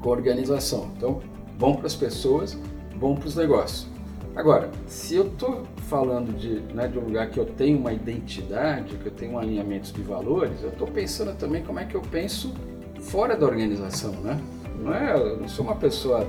com 0.00 0.08
a 0.08 0.12
organização. 0.12 0.90
Então, 0.96 1.20
bom 1.58 1.74
para 1.76 1.86
as 1.86 1.94
pessoas, 1.94 2.58
bom 2.96 3.14
para 3.14 3.28
os 3.28 3.36
negócios. 3.36 3.86
Agora, 4.34 4.70
se 4.86 5.16
eu 5.16 5.26
estou 5.26 5.64
falando 5.88 6.34
de, 6.38 6.60
né, 6.74 6.88
de 6.88 6.98
um 6.98 7.04
lugar 7.04 7.28
que 7.28 7.38
eu 7.38 7.44
tenho 7.44 7.78
uma 7.78 7.92
identidade, 7.92 8.96
que 8.96 9.06
eu 9.06 9.12
tenho 9.12 9.32
um 9.32 9.38
alinhamento 9.38 9.92
de 9.92 10.02
valores, 10.02 10.62
eu 10.62 10.70
estou 10.70 10.86
pensando 10.86 11.36
também 11.36 11.62
como 11.62 11.78
é 11.78 11.84
que 11.84 11.94
eu 11.94 12.00
penso 12.00 12.54
fora 13.00 13.36
da 13.36 13.44
organização, 13.44 14.12
né? 14.12 14.40
Não 14.78 14.94
é, 14.94 15.14
eu 15.14 15.36
não 15.36 15.48
sou 15.48 15.64
uma 15.64 15.74
pessoa 15.74 16.26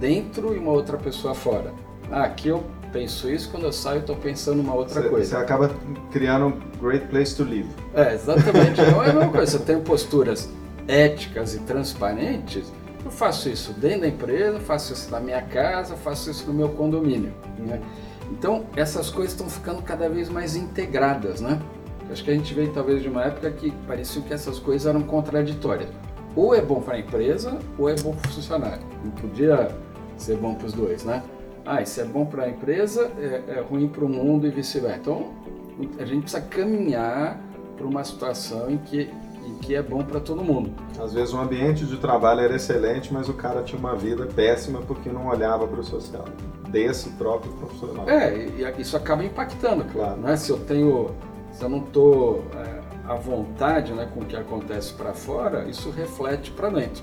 dentro 0.00 0.56
e 0.56 0.58
uma 0.58 0.72
outra 0.72 0.96
pessoa 0.96 1.34
fora. 1.34 1.72
Ah, 2.10 2.24
aqui 2.24 2.48
eu 2.48 2.64
penso 2.92 3.30
isso, 3.30 3.50
quando 3.50 3.64
eu 3.64 3.72
saio 3.72 4.00
estou 4.00 4.16
pensando 4.16 4.60
uma 4.60 4.74
outra 4.74 5.02
você, 5.02 5.08
coisa. 5.08 5.30
Você 5.30 5.36
acaba 5.36 5.70
criando 6.12 6.46
um 6.46 6.60
great 6.80 7.06
place 7.08 7.34
to 7.34 7.44
live. 7.44 7.68
É, 7.94 8.14
exatamente. 8.14 8.80
Não 8.92 9.02
é 9.02 9.10
a 9.10 9.12
mesma 9.12 9.32
coisa. 9.32 9.56
Eu 9.56 9.62
tenho 9.62 9.80
posturas 9.80 10.48
éticas 10.86 11.54
e 11.54 11.60
transparentes, 11.60 12.72
eu 13.04 13.10
faço 13.10 13.48
isso 13.48 13.72
dentro 13.72 14.02
da 14.02 14.08
empresa, 14.08 14.60
faço 14.60 14.92
isso 14.92 15.10
na 15.10 15.18
minha 15.18 15.42
casa, 15.42 15.96
faço 15.96 16.30
isso 16.30 16.46
no 16.46 16.54
meu 16.54 16.68
condomínio. 16.68 17.32
Né? 17.58 17.80
Então, 18.30 18.64
essas 18.76 19.10
coisas 19.10 19.32
estão 19.32 19.48
ficando 19.48 19.82
cada 19.82 20.08
vez 20.08 20.28
mais 20.28 20.56
integradas, 20.56 21.40
né? 21.40 21.60
Acho 22.10 22.22
que 22.24 22.30
a 22.30 22.34
gente 22.34 22.52
veio 22.52 22.72
talvez 22.72 23.02
de 23.02 23.08
uma 23.08 23.24
época 23.24 23.50
que 23.50 23.70
parecia 23.86 24.20
que 24.22 24.32
essas 24.34 24.58
coisas 24.58 24.86
eram 24.86 25.02
contraditórias. 25.02 25.88
Ou 26.36 26.54
é 26.54 26.60
bom 26.60 26.80
para 26.80 26.94
a 26.94 26.98
empresa, 26.98 27.58
ou 27.78 27.88
é 27.88 27.94
bom 27.94 28.14
para 28.14 28.30
o 28.30 28.32
funcionário. 28.32 28.82
Não 29.04 29.10
podia 29.12 29.70
ser 30.16 30.36
bom 30.36 30.54
para 30.54 30.66
os 30.66 30.72
dois, 30.72 31.04
né? 31.04 31.22
Ah, 31.64 31.80
isso 31.80 32.00
é 32.00 32.04
bom 32.04 32.26
para 32.26 32.44
a 32.44 32.48
empresa, 32.48 33.10
é, 33.18 33.58
é 33.58 33.60
ruim 33.60 33.88
para 33.88 34.04
o 34.04 34.08
mundo 34.08 34.46
e 34.46 34.50
vice-versa. 34.50 34.98
Então, 34.98 35.32
a 35.98 36.04
gente 36.04 36.22
precisa 36.22 36.42
caminhar 36.42 37.40
para 37.76 37.86
uma 37.86 38.04
situação 38.04 38.70
em 38.70 38.78
que 38.78 39.10
e 39.44 39.50
que 39.64 39.74
é 39.74 39.82
bom 39.82 40.02
para 40.04 40.20
todo 40.20 40.42
mundo. 40.42 40.72
Às 40.98 41.12
vezes 41.12 41.34
o 41.34 41.38
ambiente 41.38 41.84
de 41.84 41.96
trabalho 41.96 42.40
era 42.40 42.54
excelente, 42.54 43.12
mas 43.12 43.28
o 43.28 43.34
cara 43.34 43.62
tinha 43.62 43.78
uma 43.78 43.96
vida 43.96 44.26
péssima 44.26 44.80
porque 44.82 45.10
não 45.10 45.26
olhava 45.26 45.66
para 45.66 45.80
o 45.80 45.84
social, 45.84 46.24
desse 46.68 47.10
próprio 47.10 47.52
profissional. 47.54 48.08
É, 48.08 48.34
e 48.34 48.80
isso 48.80 48.96
acaba 48.96 49.24
impactando, 49.24 49.84
claro. 49.84 50.20
Né? 50.20 50.36
Se 50.36 50.50
eu 50.50 50.58
tenho, 50.58 51.10
se 51.52 51.62
eu 51.62 51.68
não 51.68 51.78
estou 51.78 52.44
é, 52.54 53.12
à 53.12 53.14
vontade 53.14 53.92
né, 53.92 54.08
com 54.12 54.20
o 54.20 54.24
que 54.24 54.36
acontece 54.36 54.92
para 54.92 55.12
fora, 55.12 55.64
isso 55.68 55.90
reflete 55.90 56.50
para 56.52 56.68
dentro. 56.68 57.02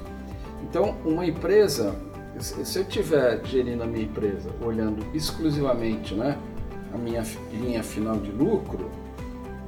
Então, 0.64 0.96
uma 1.04 1.26
empresa, 1.26 1.96
se 2.40 2.80
eu 2.80 2.84
estiver 2.84 3.46
gerindo 3.46 3.84
a 3.84 3.86
minha 3.86 4.06
empresa 4.06 4.50
olhando 4.64 5.06
exclusivamente 5.14 6.14
né, 6.14 6.38
a 6.94 6.98
minha 6.98 7.24
linha 7.52 7.84
final 7.84 8.16
de 8.16 8.32
lucro, 8.32 8.90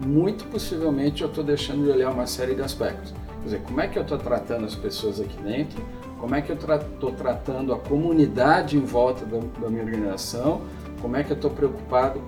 muito 0.06 0.46
possivelmente 0.46 1.22
eu 1.22 1.28
estou 1.28 1.44
deixando 1.44 1.84
de 1.84 1.92
olhar 1.92 2.12
uma 2.12 2.26
série 2.26 2.56
de 2.56 2.62
aspectos. 2.62 3.12
Quer 3.12 3.44
dizer, 3.44 3.62
como 3.62 3.82
é 3.82 3.88
que 3.88 3.98
eu 3.98 4.04
estou 4.04 4.18
tratando 4.18 4.66
as 4.66 4.76
pessoas 4.76 5.20
aqui 5.20 5.42
dentro, 5.44 5.84
como 6.20 6.36
é 6.36 6.42
que 6.42 6.52
eu 6.52 6.56
estou 6.56 7.12
tra 7.12 7.34
tratando 7.34 7.74
a 7.74 7.80
comunidade 7.80 8.78
em 8.78 8.86
volta 8.86 9.26
da, 9.26 9.40
da 9.60 9.70
minha 9.70 9.84
organização, 9.84 10.62
como 11.02 11.16
é 11.16 11.24
que 11.24 11.32
eu 11.32 11.36
estou 11.36 11.52
preocupado 11.52 12.22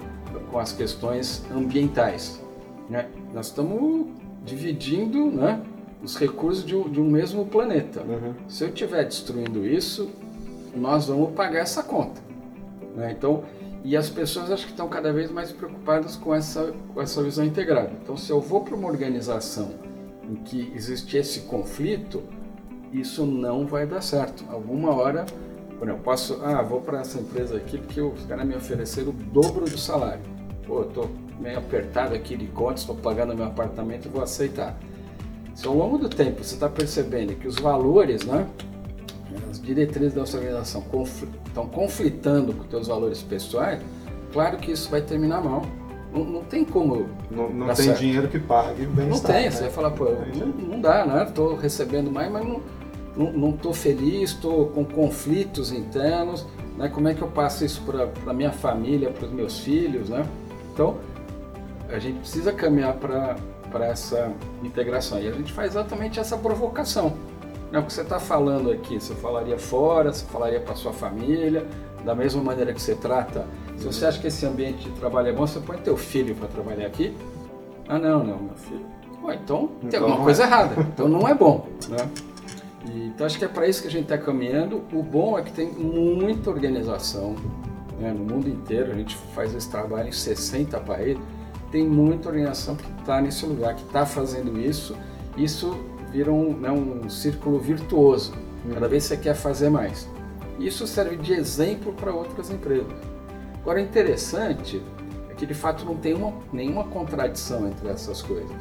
com 0.51 0.59
as 0.59 0.71
questões 0.71 1.43
ambientais. 1.51 2.41
Né? 2.89 3.07
Nós 3.33 3.47
estamos 3.47 4.07
dividindo 4.43 5.27
né, 5.27 5.61
os 6.01 6.17
recursos 6.17 6.65
de 6.65 6.75
um, 6.75 6.89
de 6.89 6.99
um 6.99 7.09
mesmo 7.09 7.45
planeta. 7.45 8.01
Uhum. 8.01 8.33
Se 8.47 8.63
eu 8.63 8.69
estiver 8.69 9.05
destruindo 9.05 9.65
isso, 9.65 10.09
nós 10.75 11.07
vamos 11.07 11.33
pagar 11.33 11.59
essa 11.59 11.83
conta. 11.83 12.21
Né? 12.95 13.13
Então, 13.17 13.43
e 13.83 13.97
as 13.97 14.09
pessoas 14.09 14.51
acho 14.51 14.65
que 14.65 14.71
estão 14.71 14.87
cada 14.87 15.11
vez 15.11 15.31
mais 15.31 15.51
preocupadas 15.51 16.15
com 16.15 16.33
essa, 16.33 16.73
com 16.93 17.01
essa 17.01 17.21
visão 17.21 17.43
integrada. 17.43 17.91
Então, 18.01 18.15
se 18.15 18.31
eu 18.31 18.39
vou 18.39 18.61
para 18.61 18.75
uma 18.75 18.87
organização 18.87 19.71
em 20.29 20.35
que 20.35 20.71
existe 20.75 21.17
esse 21.17 21.41
conflito, 21.41 22.23
isso 22.91 23.25
não 23.25 23.65
vai 23.65 23.85
dar 23.85 24.01
certo. 24.01 24.45
Alguma 24.49 24.93
hora, 24.93 25.25
exemplo, 25.83 25.89
eu 25.89 25.97
posso, 25.97 26.39
ah, 26.43 26.61
vou 26.61 26.81
para 26.81 27.01
essa 27.01 27.19
empresa 27.19 27.57
aqui 27.57 27.77
porque 27.77 28.01
os 28.01 28.25
caras 28.25 28.45
me 28.45 28.55
ofereceram 28.55 29.09
o 29.09 29.13
dobro 29.13 29.65
do 29.65 29.77
salário. 29.77 30.21
Pô, 30.65 30.79
eu 30.79 30.87
estou 30.87 31.09
meio 31.39 31.57
apertado 31.57 32.15
aqui 32.15 32.37
de 32.37 32.47
contas, 32.47 32.81
estou 32.81 32.95
pagando 32.95 33.35
meu 33.35 33.45
apartamento, 33.45 34.09
vou 34.09 34.23
aceitar. 34.23 34.77
Se 35.53 35.67
ao 35.67 35.75
longo 35.75 35.97
do 35.97 36.09
tempo 36.09 36.43
você 36.43 36.55
está 36.55 36.69
percebendo 36.69 37.35
que 37.35 37.47
os 37.47 37.55
valores, 37.59 38.25
né, 38.25 38.47
as 39.49 39.61
diretrizes 39.61 40.13
da 40.13 40.25
sua 40.25 40.39
organização 40.39 40.81
confl 40.81 41.27
estão 41.47 41.67
conflitando 41.67 42.53
com 42.53 42.61
os 42.61 42.67
teus 42.67 42.87
valores 42.87 43.21
pessoais, 43.21 43.79
claro 44.31 44.57
que 44.57 44.71
isso 44.71 44.89
vai 44.89 45.01
terminar 45.01 45.43
mal. 45.43 45.63
Não, 46.11 46.23
não 46.23 46.43
tem 46.43 46.63
como. 46.63 47.09
Não, 47.31 47.49
não 47.49 47.67
tem 47.67 47.75
certo. 47.75 47.99
dinheiro 47.99 48.27
que 48.27 48.39
pague 48.39 48.85
bem 48.85 49.07
Não 49.07 49.19
tem, 49.19 49.45
né? 49.45 49.51
você 49.51 49.63
vai 49.63 49.71
falar, 49.71 49.91
pô, 49.91 50.05
não, 50.05 50.47
não, 50.47 50.81
dá, 50.81 51.05
né? 51.05 51.23
Estou 51.23 51.55
recebendo 51.55 52.11
mais, 52.11 52.31
mas 52.31 52.45
não 53.15 53.49
estou 53.49 53.73
feliz, 53.73 54.31
estou 54.31 54.67
com 54.67 54.85
conflitos 54.85 55.71
internos, 55.71 56.45
né? 56.77 56.87
Como 56.87 57.07
é 57.07 57.13
que 57.15 57.21
eu 57.21 57.27
passo 57.27 57.65
isso 57.65 57.81
para 57.81 58.09
a 58.27 58.33
minha 58.33 58.51
família, 58.51 59.09
para 59.09 59.25
os 59.25 59.31
meus 59.31 59.59
filhos, 59.59 60.09
né? 60.09 60.23
Então, 60.71 60.97
a 61.89 61.99
gente 61.99 62.19
precisa 62.19 62.51
caminhar 62.51 62.93
para 62.95 63.85
essa 63.85 64.31
integração. 64.63 65.19
E 65.19 65.27
a 65.27 65.31
gente 65.31 65.51
faz 65.51 65.71
exatamente 65.71 66.19
essa 66.19 66.37
provocação. 66.37 67.13
Não, 67.73 67.81
o 67.81 67.85
que 67.85 67.91
você 67.91 68.01
está 68.01 68.19
falando 68.19 68.69
aqui, 68.69 68.99
você 68.99 69.15
falaria 69.15 69.57
fora, 69.57 70.13
você 70.13 70.23
falaria 70.25 70.59
para 70.59 70.75
sua 70.75 70.93
família, 70.93 71.65
da 72.05 72.13
mesma 72.13 72.43
maneira 72.43 72.71
que 72.71 72.79
você 72.79 72.93
trata. 72.93 73.47
Se 73.77 73.83
você 73.83 74.05
acha 74.05 74.21
que 74.21 74.27
esse 74.27 74.45
ambiente 74.45 74.87
de 74.87 74.91
trabalho 74.91 75.29
é 75.29 75.31
bom, 75.33 75.47
você 75.47 75.59
põe 75.59 75.77
teu 75.77 75.97
filho 75.97 76.35
para 76.35 76.47
trabalhar 76.47 76.85
aqui. 76.85 77.17
Ah, 77.87 77.97
não, 77.97 78.23
não, 78.23 78.37
meu 78.37 78.55
filho. 78.55 78.85
Bom, 79.19 79.31
então 79.31 79.67
tem 79.79 79.87
então, 79.87 80.03
alguma 80.03 80.23
coisa 80.23 80.43
é. 80.43 80.45
errada. 80.45 80.81
Então 80.81 81.07
não 81.07 81.27
é 81.27 81.33
bom. 81.33 81.65
Né? 81.89 81.97
E, 82.85 83.07
então 83.07 83.25
acho 83.25 83.39
que 83.39 83.45
é 83.45 83.47
para 83.47 83.67
isso 83.67 83.81
que 83.81 83.87
a 83.87 83.91
gente 83.91 84.03
está 84.03 84.19
caminhando. 84.19 84.83
O 84.93 85.01
bom 85.01 85.39
é 85.39 85.41
que 85.41 85.51
tem 85.51 85.71
muita 85.71 86.51
organização 86.51 87.35
né? 87.99 88.13
no 88.13 88.23
mundo 88.23 88.47
inteiro. 88.47 88.91
A 88.91 88.95
gente 88.95 89.17
faz 89.33 89.51
esse 89.55 89.67
trabalho 89.71 90.09
em 90.09 90.11
60 90.11 90.79
países. 90.81 91.23
Tem 91.71 91.87
muita 91.87 92.29
organização 92.29 92.75
que 92.75 92.85
está 92.99 93.19
nesse 93.19 93.47
lugar, 93.47 93.73
que 93.73 93.81
está 93.81 94.05
fazendo 94.05 94.59
isso. 94.59 94.95
Isso 95.35 95.75
vira 96.13 96.31
um, 96.31 96.55
né, 96.55 96.71
um 96.71 97.09
círculo 97.09 97.59
virtuoso. 97.59 98.31
Cada 98.71 98.87
vez 98.87 99.03
você 99.03 99.17
quer 99.17 99.33
fazer 99.33 99.69
mais. 99.69 100.07
Isso 100.59 100.85
serve 100.85 101.17
de 101.17 101.33
exemplo 101.33 101.91
para 101.93 102.13
outras 102.13 102.51
empresas. 102.51 102.93
Agora, 103.61 103.81
interessante 103.81 104.81
é 105.29 105.33
que 105.33 105.45
de 105.45 105.55
fato 105.55 105.83
não 105.83 105.97
tem 105.97 106.13
uma, 106.13 106.31
nenhuma 106.53 106.83
contradição 106.85 107.67
entre 107.67 107.89
essas 107.89 108.21
coisas. 108.21 108.55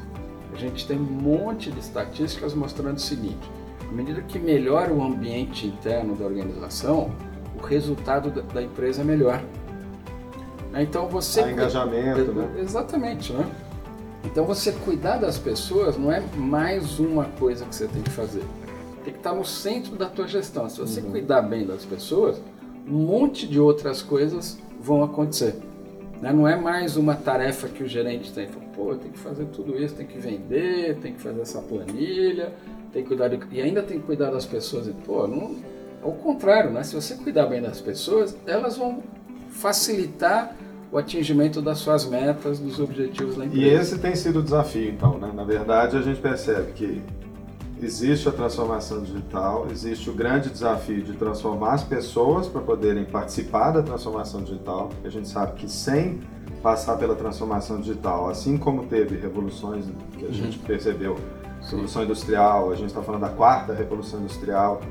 A 0.53 0.57
gente 0.57 0.87
tem 0.87 0.99
um 0.99 1.03
monte 1.03 1.71
de 1.71 1.79
estatísticas 1.79 2.55
mostrando 2.55 2.97
o 2.97 3.01
seguinte: 3.01 3.51
à 3.89 3.93
medida 3.93 4.23
que 4.23 4.39
melhora 4.39 4.93
o 4.93 5.03
ambiente 5.03 5.67
interno 5.67 6.17
da 6.17 6.25
organização, 6.25 7.11
o 7.61 7.65
resultado 7.65 8.31
da, 8.31 8.41
da 8.41 8.63
empresa 8.63 9.03
é 9.03 9.05
melhor. 9.05 9.43
Então 10.75 11.07
você. 11.09 11.43
Engajamento, 11.43 12.33
né? 12.33 12.57
Exatamente, 12.59 13.33
né? 13.33 13.47
Então 14.25 14.45
você 14.45 14.73
cuidar 14.73 15.19
das 15.19 15.39
pessoas 15.39 15.97
não 15.99 16.11
é 16.11 16.23
mais 16.37 16.99
uma 16.99 17.25
coisa 17.25 17.65
que 17.65 17.75
você 17.75 17.89
tem 17.89 18.03
que 18.03 18.11
fazer. 18.11 18.43
Tem 19.05 19.13
que 19.13 19.19
estar 19.19 19.35
no 19.35 19.45
centro 19.45 19.97
da 19.97 20.07
tua 20.07 20.27
gestão. 20.29 20.69
Se 20.69 20.79
você 20.79 21.01
uhum. 21.01 21.11
cuidar 21.11 21.43
bem 21.43 21.67
das 21.67 21.85
pessoas, 21.85 22.41
um 22.87 22.99
monte 22.99 23.47
de 23.47 23.59
outras 23.59 24.01
coisas 24.01 24.59
vão 24.81 25.03
acontecer. 25.03 25.57
Né? 26.21 26.33
Não 26.33 26.47
é 26.47 26.57
mais 26.57 26.97
uma 26.97 27.17
tarefa 27.17 27.69
que 27.69 27.83
o 27.83 27.89
gerente 27.89 28.33
tem. 28.33 28.49
Pô, 28.75 28.95
tem 28.95 29.11
que 29.11 29.19
fazer 29.19 29.47
tudo 29.47 29.77
isso, 29.77 29.95
tem 29.95 30.07
que 30.07 30.19
vender, 30.19 30.97
tem 30.99 31.13
que 31.13 31.21
fazer 31.21 31.41
essa 31.41 31.61
planilha, 31.61 32.53
tem 32.93 33.03
que 33.03 33.09
cuidar 33.09 33.29
de... 33.29 33.39
e 33.51 33.61
ainda 33.61 33.83
tem 33.83 33.99
que 33.99 34.07
cuidar 34.07 34.31
das 34.31 34.47
pessoas. 34.47 34.87
E, 34.87 34.93
pô, 34.93 35.27
não... 35.27 35.57
ao 36.01 36.13
contrário, 36.13 36.71
né? 36.71 36.83
Se 36.85 36.95
você 36.95 37.17
cuidar 37.17 37.47
bem 37.47 37.61
das 37.61 37.81
pessoas, 37.81 38.37
elas 38.47 38.77
vão 38.77 39.03
facilitar 39.51 40.57
o 40.93 40.99
atingimento 40.99 41.63
das 41.63 41.79
suas 41.79 42.05
metas, 42.05 42.59
dos 42.59 42.79
objetivos 42.79 43.37
da 43.37 43.47
empresa. 43.47 43.67
E 43.67 43.69
esse 43.69 43.99
tem 43.99 44.15
sido 44.15 44.41
o 44.41 44.43
desafio, 44.43 44.91
então, 44.91 45.17
né? 45.17 45.33
Na 45.35 45.43
verdade, 45.43 45.97
a 45.97 46.03
gente 46.03 46.21
percebe 46.21 46.73
que 46.73 47.03
existe 47.81 48.29
a 48.29 48.33
transformação 48.33 49.03
digital, 49.03 49.67
existe 49.71 50.11
o 50.11 50.13
grande 50.13 50.51
desafio 50.51 51.03
de 51.03 51.15
transformar 51.15 51.73
as 51.73 51.83
pessoas 51.83 52.47
para 52.47 52.61
poderem 52.61 53.05
participar 53.07 53.71
da 53.71 53.83
transformação 53.83 54.43
digital. 54.43 54.91
A 55.03 55.09
gente 55.09 55.27
sabe 55.29 55.55
que 55.55 55.69
sem 55.69 56.21
passar 56.63 56.99
pela 56.99 57.17
transformação 57.17 57.81
digital, 57.81 58.29
assim 58.29 58.59
como 58.59 58.85
teve 58.85 59.17
revoluções 59.17 59.87
que 60.19 60.27
a 60.27 60.29
uhum. 60.29 60.35
gente 60.35 60.59
percebeu, 60.59 61.19
revolução 61.63 62.05
industrial, 62.05 62.71
a 62.71 62.77
gente 62.77 62.89
está 62.89 63.03
falando 63.03 63.23
da 63.23 63.31
quarta 63.31 63.73
revolução 63.73 64.21
industrial, 64.21 64.83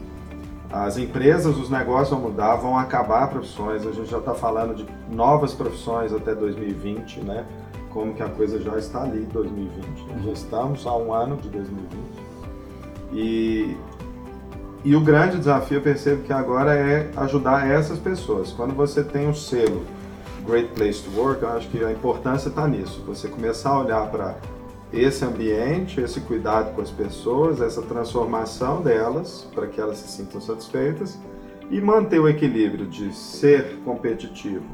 as 0.71 0.97
empresas, 0.97 1.57
os 1.57 1.69
negócios 1.69 2.09
vão 2.09 2.29
mudar, 2.29 2.55
vão 2.55 2.77
acabar 2.77 3.27
profissões, 3.29 3.85
a 3.85 3.91
gente 3.91 4.09
já 4.09 4.19
está 4.19 4.33
falando 4.33 4.73
de 4.73 4.85
novas 5.09 5.53
profissões 5.53 6.13
até 6.13 6.33
2020, 6.33 7.19
né? 7.21 7.45
Como 7.89 8.13
que 8.13 8.23
a 8.23 8.29
coisa 8.29 8.59
já 8.61 8.77
está 8.77 9.03
ali, 9.03 9.27
2020. 9.33 10.03
Né? 10.05 10.21
Já 10.25 10.31
estamos 10.31 10.87
há 10.87 10.95
um 10.95 11.13
ano 11.13 11.35
de 11.35 11.49
2020. 11.49 11.91
E, 13.11 13.75
e 14.85 14.95
o 14.95 15.01
grande 15.01 15.37
desafio, 15.37 15.79
eu 15.79 15.81
percebo 15.81 16.23
que 16.23 16.31
agora 16.31 16.73
é 16.73 17.11
ajudar 17.17 17.69
essas 17.69 17.99
pessoas. 17.99 18.53
Quando 18.53 18.73
você 18.73 19.03
tem 19.03 19.27
o 19.27 19.31
um 19.31 19.33
selo 19.33 19.83
Great 20.47 20.69
Place 20.69 21.03
to 21.03 21.11
Work, 21.19 21.43
eu 21.43 21.49
acho 21.49 21.67
que 21.67 21.83
a 21.83 21.91
importância 21.91 22.47
está 22.47 22.65
nisso. 22.65 23.03
Você 23.05 23.27
começar 23.27 23.71
a 23.71 23.79
olhar 23.81 24.09
para 24.09 24.37
esse 24.93 25.23
ambiente, 25.23 26.01
esse 26.01 26.19
cuidado 26.21 26.75
com 26.75 26.81
as 26.81 26.91
pessoas, 26.91 27.61
essa 27.61 27.81
transformação 27.81 28.81
delas 28.81 29.47
para 29.53 29.67
que 29.67 29.79
elas 29.79 29.97
se 29.97 30.07
sintam 30.09 30.41
satisfeitas 30.41 31.17
e 31.69 31.79
manter 31.79 32.19
o 32.19 32.27
equilíbrio 32.27 32.85
de 32.85 33.13
ser 33.13 33.77
competitivo 33.85 34.65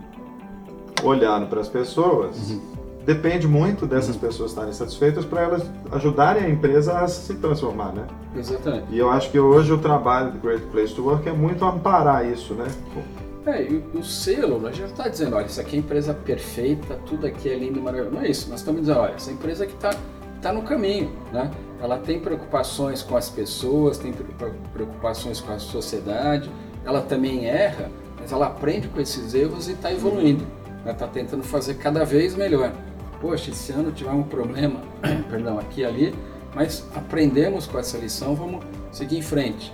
olhando 1.03 1.47
para 1.47 1.62
as 1.62 1.69
pessoas. 1.69 2.50
Uhum. 2.50 2.77
Depende 3.05 3.47
muito 3.47 3.86
dessas 3.86 4.15
uhum. 4.15 4.21
pessoas 4.21 4.51
estarem 4.51 4.74
satisfeitas 4.74 5.24
para 5.24 5.41
elas 5.41 5.63
ajudarem 5.91 6.43
a 6.43 6.50
empresa 6.50 7.00
a 7.00 7.07
se 7.07 7.36
transformar, 7.36 7.93
né? 7.93 8.05
Exatamente. 8.36 8.88
E 8.89 8.97
eu 8.97 9.09
acho 9.09 9.31
que 9.31 9.39
hoje 9.39 9.71
o 9.71 9.77
trabalho 9.77 10.31
do 10.31 10.39
Great 10.39 10.65
Place 10.65 10.93
to 10.93 11.03
Work 11.03 11.29
é 11.29 11.31
muito 11.31 11.63
amparar 11.63 12.29
isso, 12.29 12.53
né? 12.53 12.67
É, 13.47 13.63
e 13.63 13.81
o, 13.97 14.03
selo, 14.03 14.67
a 14.67 14.71
gente 14.71 14.81
não 14.81 14.89
está 14.89 15.07
dizendo, 15.07 15.37
olha, 15.37 15.45
isso 15.45 15.61
aqui 15.61 15.77
é 15.77 15.79
empresa 15.79 16.13
perfeita, 16.13 16.99
tudo 17.05 17.25
aqui 17.25 17.47
é 17.47 17.55
lindo 17.55 17.79
e 17.79 17.81
maravilhoso. 17.81 18.13
Não 18.13 18.21
é 18.21 18.29
isso, 18.29 18.49
nós 18.49 18.59
estamos 18.59 18.81
dizendo, 18.81 18.99
olha, 18.99 19.13
essa 19.13 19.31
empresa 19.31 19.65
que 19.65 19.73
está 19.73 19.95
tá 20.41 20.51
no 20.51 20.63
caminho, 20.63 21.09
né? 21.31 21.49
Ela 21.81 21.97
tem 21.97 22.19
preocupações 22.19 23.01
com 23.01 23.15
as 23.15 23.29
pessoas, 23.29 23.97
tem 23.97 24.13
preocupações 24.73 25.39
com 25.39 25.53
a 25.53 25.59
sociedade, 25.59 26.51
ela 26.83 27.01
também 27.01 27.45
erra, 27.45 27.89
mas 28.19 28.33
ela 28.33 28.47
aprende 28.47 28.89
com 28.89 28.99
esses 28.99 29.33
erros 29.33 29.69
e 29.69 29.71
está 29.71 29.93
evoluindo, 29.93 30.45
está 30.79 30.83
né? 30.83 30.93
Tá 30.93 31.07
tentando 31.07 31.43
fazer 31.43 31.75
cada 31.75 32.03
vez 32.03 32.35
melhor. 32.35 32.73
Poxa, 33.21 33.51
esse 33.51 33.71
ano 33.71 33.93
tivemos 33.93 34.25
um 34.25 34.29
problema, 34.29 34.81
perdão, 35.31 35.57
aqui 35.57 35.81
e 35.81 35.85
ali, 35.85 36.15
mas 36.53 36.85
aprendemos 36.93 37.65
com 37.65 37.79
essa 37.79 37.97
lição, 37.97 38.35
vamos 38.35 38.65
seguir 38.91 39.17
em 39.17 39.21
frente 39.21 39.71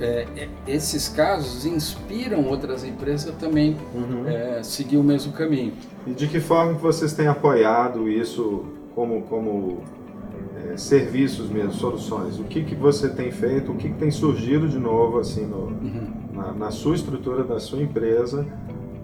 é, 0.00 0.26
é, 0.36 0.48
esses 0.66 1.08
casos 1.08 1.64
inspiram 1.64 2.44
outras 2.46 2.84
empresas 2.84 3.30
a 3.30 3.32
também 3.32 3.76
uhum. 3.94 4.26
é, 4.26 4.62
seguir 4.62 4.96
o 4.96 5.04
mesmo 5.04 5.32
caminho. 5.32 5.72
E 6.06 6.10
de 6.10 6.26
que 6.26 6.40
forma 6.40 6.72
vocês 6.72 7.12
têm 7.12 7.26
apoiado 7.26 8.08
isso 8.08 8.64
como, 8.94 9.22
como 9.22 9.82
é, 10.72 10.76
serviços 10.76 11.48
mesmo, 11.48 11.72
soluções? 11.72 12.38
O 12.38 12.44
que, 12.44 12.64
que 12.64 12.74
você 12.74 13.08
tem 13.08 13.30
feito, 13.30 13.72
o 13.72 13.76
que, 13.76 13.88
que 13.88 13.98
tem 13.98 14.10
surgido 14.10 14.68
de 14.68 14.78
novo 14.78 15.18
assim 15.18 15.46
no, 15.46 15.66
uhum. 15.66 16.12
na, 16.32 16.52
na 16.52 16.70
sua 16.70 16.94
estrutura 16.94 17.44
da 17.44 17.60
sua 17.60 17.82
empresa 17.82 18.46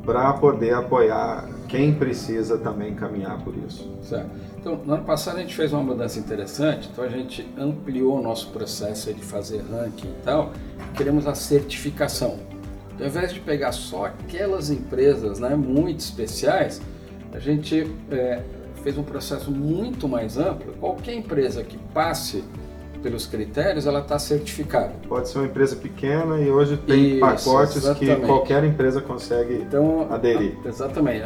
para 0.05 0.33
poder 0.35 0.75
apoiar 0.75 1.49
quem 1.71 1.95
precisa 1.95 2.59
também 2.59 2.95
caminhar 2.95 3.43
por 3.45 3.55
isso? 3.57 3.89
Certo. 4.03 4.29
Então, 4.59 4.77
no 4.85 4.95
ano 4.95 5.05
passado 5.05 5.39
a 5.39 5.41
gente 5.41 5.55
fez 5.55 5.73
uma 5.73 5.83
mudança 5.83 6.19
interessante, 6.19 6.89
então 6.93 7.05
a 7.05 7.09
gente 7.09 7.49
ampliou 7.57 8.19
o 8.19 8.23
nosso 8.23 8.49
processo 8.51 9.15
de 9.15 9.23
fazer 9.23 9.63
ranking 9.71 10.09
e 10.09 10.23
tal, 10.25 10.53
queremos 10.97 11.27
a 11.29 11.35
certificação. 11.35 12.39
Então, 12.95 13.07
ao 13.07 13.11
invés 13.11 13.33
de 13.33 13.41
pegar 13.41 13.71
só 13.71 14.07
aquelas 14.07 14.69
empresas 14.69 15.39
né, 15.39 15.55
muito 15.55 16.01
especiais, 16.01 16.83
a 17.33 17.39
gente 17.39 17.87
é, 18.11 18.43
fez 18.83 18.99
um 18.99 19.05
processo 19.05 19.51
muito 19.51 20.09
mais 20.09 20.37
amplo. 20.37 20.73
Qualquer 20.75 21.15
empresa 21.15 21.63
que 21.63 21.79
passe 21.95 22.43
pelos 23.03 23.27
critérios, 23.27 23.87
ela 23.87 24.01
está 24.01 24.19
certificada. 24.19 24.93
Pode 25.09 25.29
ser 25.29 25.39
uma 25.39 25.47
empresa 25.47 25.77
pequena 25.77 26.39
e 26.39 26.51
hoje 26.51 26.77
tem 26.77 27.13
Isso, 27.13 27.21
pacotes 27.21 27.77
exatamente. 27.77 28.21
que 28.21 28.27
qualquer 28.27 28.65
empresa 28.65 29.01
consegue 29.01 29.55
então, 29.55 30.07
aderir. 30.11 30.57
Exatamente. 30.65 31.25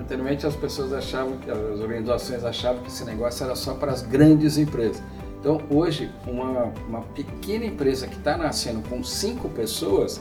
Anteriormente 0.00 0.46
as 0.46 0.56
pessoas 0.56 0.92
achavam, 0.92 1.34
as 1.72 1.80
organizações 1.80 2.44
achavam 2.44 2.82
que 2.82 2.88
esse 2.88 3.04
negócio 3.04 3.44
era 3.44 3.54
só 3.54 3.74
para 3.74 3.92
as 3.92 4.02
grandes 4.02 4.58
empresas. 4.58 5.02
Então 5.40 5.60
hoje 5.70 6.10
uma, 6.26 6.72
uma 6.88 7.00
pequena 7.02 7.66
empresa 7.66 8.06
que 8.06 8.16
está 8.16 8.36
nascendo 8.36 8.86
com 8.88 9.04
cinco 9.04 9.48
pessoas 9.48 10.20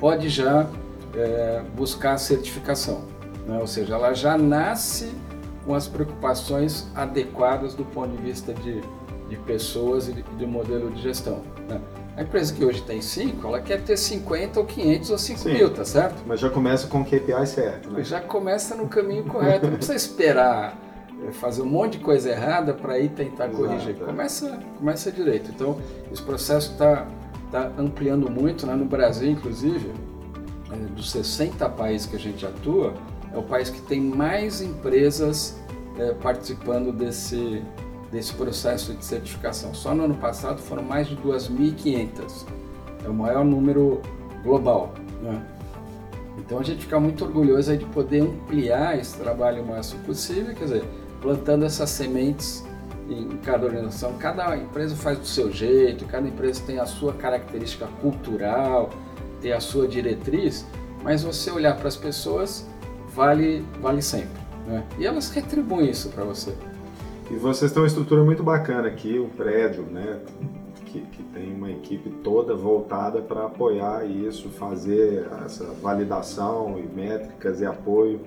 pode 0.00 0.28
já 0.28 0.66
é, 1.14 1.62
buscar 1.76 2.14
a 2.14 2.18
certificação. 2.18 3.02
Né? 3.46 3.58
Ou 3.58 3.66
seja, 3.66 3.94
ela 3.94 4.14
já 4.14 4.38
nasce 4.38 5.12
com 5.64 5.74
as 5.74 5.86
preocupações 5.86 6.88
adequadas 6.94 7.74
do 7.74 7.84
ponto 7.84 8.16
de 8.16 8.22
vista 8.22 8.52
de 8.52 8.80
de 9.32 9.38
pessoas 9.38 10.08
e 10.08 10.12
de, 10.12 10.22
de 10.22 10.46
modelo 10.46 10.90
de 10.90 11.00
gestão. 11.00 11.40
Né? 11.66 11.80
A 12.16 12.22
empresa 12.22 12.52
que 12.52 12.62
hoje 12.62 12.82
tem 12.82 13.00
5, 13.00 13.46
ela 13.46 13.60
quer 13.62 13.82
ter 13.82 13.96
50 13.96 14.60
ou 14.60 14.66
500 14.66 15.10
ou 15.10 15.18
5 15.18 15.38
Sim, 15.40 15.52
mil, 15.54 15.72
tá 15.72 15.84
certo? 15.86 16.22
Mas 16.26 16.38
já 16.38 16.50
começa 16.50 16.86
com 16.86 17.00
o 17.00 17.04
KPI 17.04 17.46
certo, 17.46 17.90
né? 17.90 18.04
Já 18.04 18.20
começa 18.20 18.74
no 18.74 18.86
caminho 18.86 19.24
correto, 19.24 19.66
não 19.66 19.76
precisa 19.76 19.96
esperar 19.96 20.76
eh, 21.26 21.32
fazer 21.32 21.62
um 21.62 21.66
monte 21.66 21.96
de 21.96 22.04
coisa 22.04 22.28
errada 22.28 22.74
para 22.74 22.98
ir 22.98 23.08
tentar 23.08 23.48
Exato, 23.48 23.64
corrigir. 23.64 23.96
É. 23.98 24.04
Começa, 24.04 24.60
começa 24.76 25.10
direito. 25.10 25.50
Então, 25.50 25.80
esse 26.12 26.20
processo 26.20 26.72
está 26.72 27.06
tá 27.50 27.72
ampliando 27.78 28.30
muito, 28.30 28.66
né? 28.66 28.74
no 28.74 28.84
Brasil, 28.84 29.30
inclusive, 29.30 29.90
eh, 30.70 30.76
dos 30.94 31.10
60 31.10 31.66
países 31.70 32.06
que 32.06 32.16
a 32.16 32.20
gente 32.20 32.44
atua, 32.44 32.92
é 33.32 33.38
o 33.38 33.42
país 33.42 33.70
que 33.70 33.80
tem 33.80 33.98
mais 33.98 34.60
empresas 34.60 35.58
é, 35.98 36.12
participando 36.14 36.92
desse, 36.92 37.62
desse 38.12 38.34
processo 38.34 38.92
de 38.92 39.04
certificação. 39.04 39.74
Só 39.74 39.94
no 39.94 40.04
ano 40.04 40.14
passado 40.14 40.60
foram 40.60 40.82
mais 40.82 41.08
de 41.08 41.16
2.500. 41.16 42.46
É 43.04 43.08
o 43.08 43.14
maior 43.14 43.44
número 43.44 44.02
global. 44.44 44.92
Né? 45.22 45.42
Então 46.38 46.58
a 46.58 46.62
gente 46.62 46.82
fica 46.82 47.00
muito 47.00 47.24
orgulhoso 47.24 47.76
de 47.76 47.86
poder 47.86 48.20
ampliar 48.20 48.98
esse 48.98 49.16
trabalho 49.16 49.62
o 49.62 49.66
máximo 49.66 50.04
possível, 50.04 50.54
quer 50.54 50.64
dizer, 50.64 50.84
plantando 51.20 51.64
essas 51.64 51.88
sementes 51.88 52.64
em 53.08 53.36
cada 53.38 53.66
organização. 53.66 54.12
Cada 54.18 54.56
empresa 54.56 54.94
faz 54.94 55.18
do 55.18 55.26
seu 55.26 55.50
jeito, 55.50 56.04
cada 56.04 56.28
empresa 56.28 56.62
tem 56.66 56.78
a 56.78 56.86
sua 56.86 57.14
característica 57.14 57.86
cultural, 58.00 58.90
tem 59.40 59.52
a 59.52 59.60
sua 59.60 59.88
diretriz, 59.88 60.66
mas 61.02 61.22
você 61.22 61.50
olhar 61.50 61.76
para 61.76 61.88
as 61.88 61.96
pessoas 61.96 62.66
vale, 63.14 63.64
vale 63.80 64.02
sempre. 64.02 64.40
Né? 64.66 64.84
E 64.98 65.06
elas 65.06 65.30
retribuem 65.30 65.90
isso 65.90 66.10
para 66.10 66.24
você. 66.24 66.54
E 67.32 67.36
vocês 67.36 67.72
têm 67.72 67.80
uma 67.80 67.88
estrutura 67.88 68.22
muito 68.22 68.42
bacana 68.42 68.88
aqui, 68.88 69.18
um 69.18 69.30
prédio, 69.30 69.84
né? 69.84 70.20
Que, 70.84 71.00
que, 71.00 71.22
tem 71.22 71.54
uma 71.54 71.70
equipe 71.70 72.10
toda 72.22 72.54
voltada 72.54 73.22
para 73.22 73.46
apoiar 73.46 74.04
isso, 74.04 74.50
fazer 74.50 75.26
essa 75.42 75.64
validação 75.80 76.78
e 76.78 76.82
métricas 76.82 77.62
e 77.62 77.64
apoio. 77.64 78.20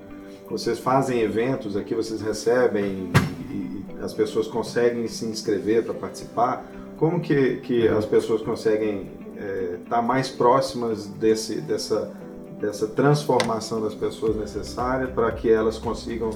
Vocês 0.49 0.79
fazem 0.79 1.21
eventos 1.21 1.77
aqui, 1.77 1.93
vocês 1.93 2.19
recebem 2.19 3.11
e, 3.51 3.53
e 3.53 3.85
as 4.01 4.11
pessoas 4.11 4.47
conseguem 4.47 5.07
se 5.07 5.27
inscrever 5.27 5.83
para 5.83 5.93
participar. 5.93 6.65
Como 6.97 7.19
que, 7.19 7.57
que 7.57 7.87
uhum. 7.87 7.99
as 7.99 8.05
pessoas 8.07 8.41
conseguem 8.41 9.11
estar 9.35 9.45
é, 9.45 9.77
tá 9.87 10.01
mais 10.01 10.29
próximas 10.29 11.05
desse, 11.05 11.61
dessa, 11.61 12.11
dessa 12.59 12.87
transformação 12.87 13.79
das 13.79 13.93
pessoas 13.93 14.35
necessária 14.35 15.05
para 15.05 15.31
que 15.31 15.51
elas 15.51 15.77
consigam 15.77 16.31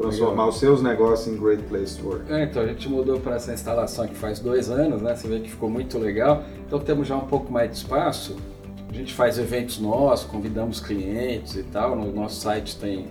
transformar 0.00 0.48
os 0.48 0.58
seus 0.58 0.82
negócios 0.82 1.34
em 1.34 1.38
Great 1.38 1.62
Place 1.64 1.98
to 1.98 2.06
Work. 2.06 2.32
É, 2.32 2.44
então 2.44 2.62
a 2.62 2.66
gente 2.66 2.88
mudou 2.88 3.20
para 3.20 3.36
essa 3.36 3.52
instalação 3.52 4.04
aqui 4.04 4.14
faz 4.14 4.40
dois 4.40 4.70
anos, 4.70 5.02
né? 5.02 5.14
Você 5.14 5.28
vê 5.28 5.40
que 5.40 5.50
ficou 5.50 5.68
muito 5.68 5.98
legal. 5.98 6.42
Então 6.66 6.78
temos 6.78 7.06
já 7.06 7.16
um 7.16 7.26
pouco 7.26 7.52
mais 7.52 7.70
de 7.70 7.76
espaço. 7.76 8.36
A 8.88 8.92
gente 8.92 9.14
faz 9.14 9.38
eventos 9.38 9.78
nossos, 9.78 10.26
convidamos 10.26 10.80
clientes 10.80 11.54
e 11.56 11.62
tal. 11.62 11.94
No 11.94 12.12
nosso 12.12 12.40
site 12.40 12.76
tem, 12.78 13.06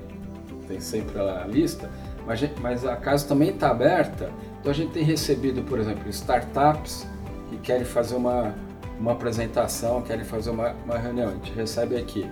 tem 0.67 0.79
sempre 0.79 1.19
a 1.19 1.45
lista. 1.45 1.89
Mas, 2.25 2.41
mas 2.59 2.85
a 2.85 2.95
casa 2.95 3.27
também 3.27 3.49
está 3.49 3.69
aberta. 3.69 4.31
Então 4.59 4.71
a 4.71 4.75
gente 4.75 4.91
tem 4.91 5.03
recebido, 5.03 5.61
por 5.63 5.79
exemplo, 5.79 6.09
startups 6.09 7.07
que 7.49 7.57
querem 7.57 7.85
fazer 7.85 8.15
uma, 8.15 8.53
uma 8.99 9.13
apresentação, 9.13 10.01
querem 10.01 10.25
fazer 10.25 10.49
uma, 10.49 10.73
uma 10.85 10.97
reunião. 10.97 11.29
A 11.29 11.31
gente 11.33 11.53
recebe 11.53 11.95
aqui 11.95 12.29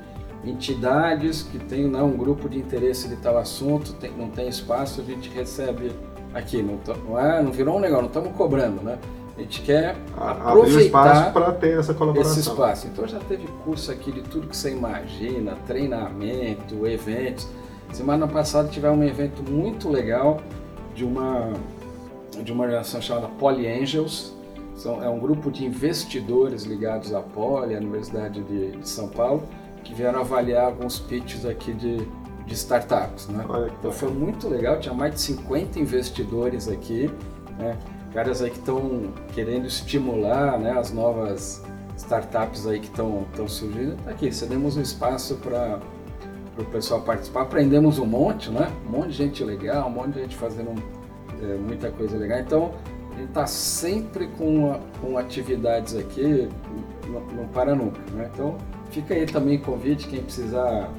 entidades 0.49 1.43
que 1.43 1.59
têm 1.59 1.87
né, 1.87 2.01
um 2.01 2.15
grupo 2.15 2.47
de 2.47 2.57
interesse 2.57 3.07
de 3.07 3.15
tal 3.17 3.37
assunto, 3.37 3.93
tem, 3.93 4.11
não 4.11 4.29
tem 4.29 4.47
espaço, 4.47 5.01
a 5.01 5.03
gente 5.03 5.29
recebe 5.29 5.91
aqui. 6.33 6.61
Não, 6.61 6.79
não, 7.07 7.19
é, 7.19 7.41
não 7.41 7.51
virou 7.51 7.77
um 7.77 7.79
negócio, 7.79 8.03
não 8.03 8.07
estamos 8.09 8.35
cobrando, 8.35 8.81
né? 8.81 8.97
A 9.37 9.41
gente 9.41 9.61
quer 9.61 9.95
aproveitar 10.17 11.31
para 11.31 11.51
ter 11.51 11.77
essa 11.77 11.93
colaboração. 11.93 12.39
esse 12.39 12.49
espaço. 12.49 12.87
Então 12.87 13.07
já 13.07 13.19
teve 13.19 13.45
curso 13.63 13.91
aqui 13.91 14.11
de 14.11 14.21
tudo 14.23 14.47
que 14.47 14.57
você 14.57 14.71
imagina, 14.71 15.55
treinamento, 15.67 16.87
eventos. 16.87 17.47
Semana 17.93 18.27
passada 18.27 18.67
tivemos 18.67 18.97
um 18.97 19.03
evento 19.03 19.43
muito 19.43 19.89
legal 19.89 20.41
de 20.95 21.05
uma 21.05 21.53
de 22.43 22.51
uma 22.51 22.63
organização 22.63 23.01
chamada 23.01 23.27
Poly 23.39 23.67
Angels. 23.67 24.35
São, 24.75 25.03
é 25.03 25.09
um 25.09 25.19
grupo 25.19 25.51
de 25.51 25.65
investidores 25.65 26.63
ligados 26.63 27.13
à 27.13 27.19
Poly, 27.19 27.75
à 27.75 27.79
Universidade 27.79 28.41
de, 28.43 28.71
de 28.71 28.89
São 28.89 29.07
Paulo, 29.07 29.43
que 29.87 29.93
vieram 29.93 30.19
avaliar 30.19 30.65
alguns 30.65 30.99
pitches 30.99 31.45
aqui 31.45 31.71
de, 31.73 32.05
de 32.45 32.53
startups. 32.53 33.27
Né? 33.29 33.43
Então 33.79 33.91
foi 33.91 34.11
muito 34.11 34.49
legal, 34.49 34.79
tinha 34.79 34.93
mais 34.93 35.13
de 35.15 35.21
50 35.21 35.79
investidores 35.79 36.67
aqui, 36.67 37.09
né? 37.57 37.77
caras 38.13 38.41
aí 38.41 38.49
que 38.49 38.59
estão 38.59 39.13
querendo 39.33 39.65
estimular 39.65 40.59
né, 40.59 40.77
as 40.77 40.91
novas 40.91 41.63
startups 41.95 42.67
aí 42.67 42.79
que 42.81 42.87
estão 42.87 43.25
surgindo. 43.47 43.95
Tá 44.03 44.11
aqui, 44.11 44.29
cedemos 44.31 44.75
um 44.75 44.81
espaço 44.81 45.35
para 45.35 45.79
o 46.57 46.65
pessoal 46.65 47.01
participar, 47.01 47.43
aprendemos 47.43 47.97
um 47.97 48.05
monte, 48.05 48.49
né? 48.49 48.69
um 48.85 48.91
monte 48.91 49.09
de 49.09 49.13
gente 49.13 49.43
legal, 49.43 49.87
um 49.87 49.91
monte 49.91 50.15
de 50.15 50.21
gente 50.21 50.35
fazendo 50.35 50.75
é, 51.41 51.55
muita 51.55 51.91
coisa 51.91 52.17
legal. 52.17 52.39
Então, 52.39 52.73
a 53.13 53.19
gente 53.19 53.29
está 53.29 53.47
sempre 53.47 54.27
com, 54.37 54.79
com 54.99 55.17
atividades 55.17 55.95
aqui, 55.95 56.49
não, 57.07 57.21
não 57.35 57.47
para 57.47 57.73
nunca. 57.73 57.99
Né? 58.11 58.29
Então, 58.33 58.57
fica 58.91 59.13
aí 59.13 59.25
também 59.25 59.57
convite, 59.57 60.07
quem 60.07 60.21
precisar 60.21 60.91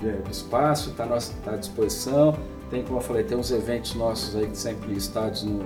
de, 0.00 0.12
de 0.22 0.30
espaço, 0.30 0.90
está 0.90 1.06
tá 1.44 1.52
à 1.52 1.56
disposição. 1.56 2.36
Tem, 2.70 2.82
como 2.82 2.98
eu 2.98 3.02
falei, 3.02 3.24
tem 3.24 3.36
uns 3.36 3.50
eventos 3.50 3.94
nossos 3.94 4.36
aí 4.36 4.48
sempre 4.54 4.92
listados 4.92 5.42
no, 5.42 5.64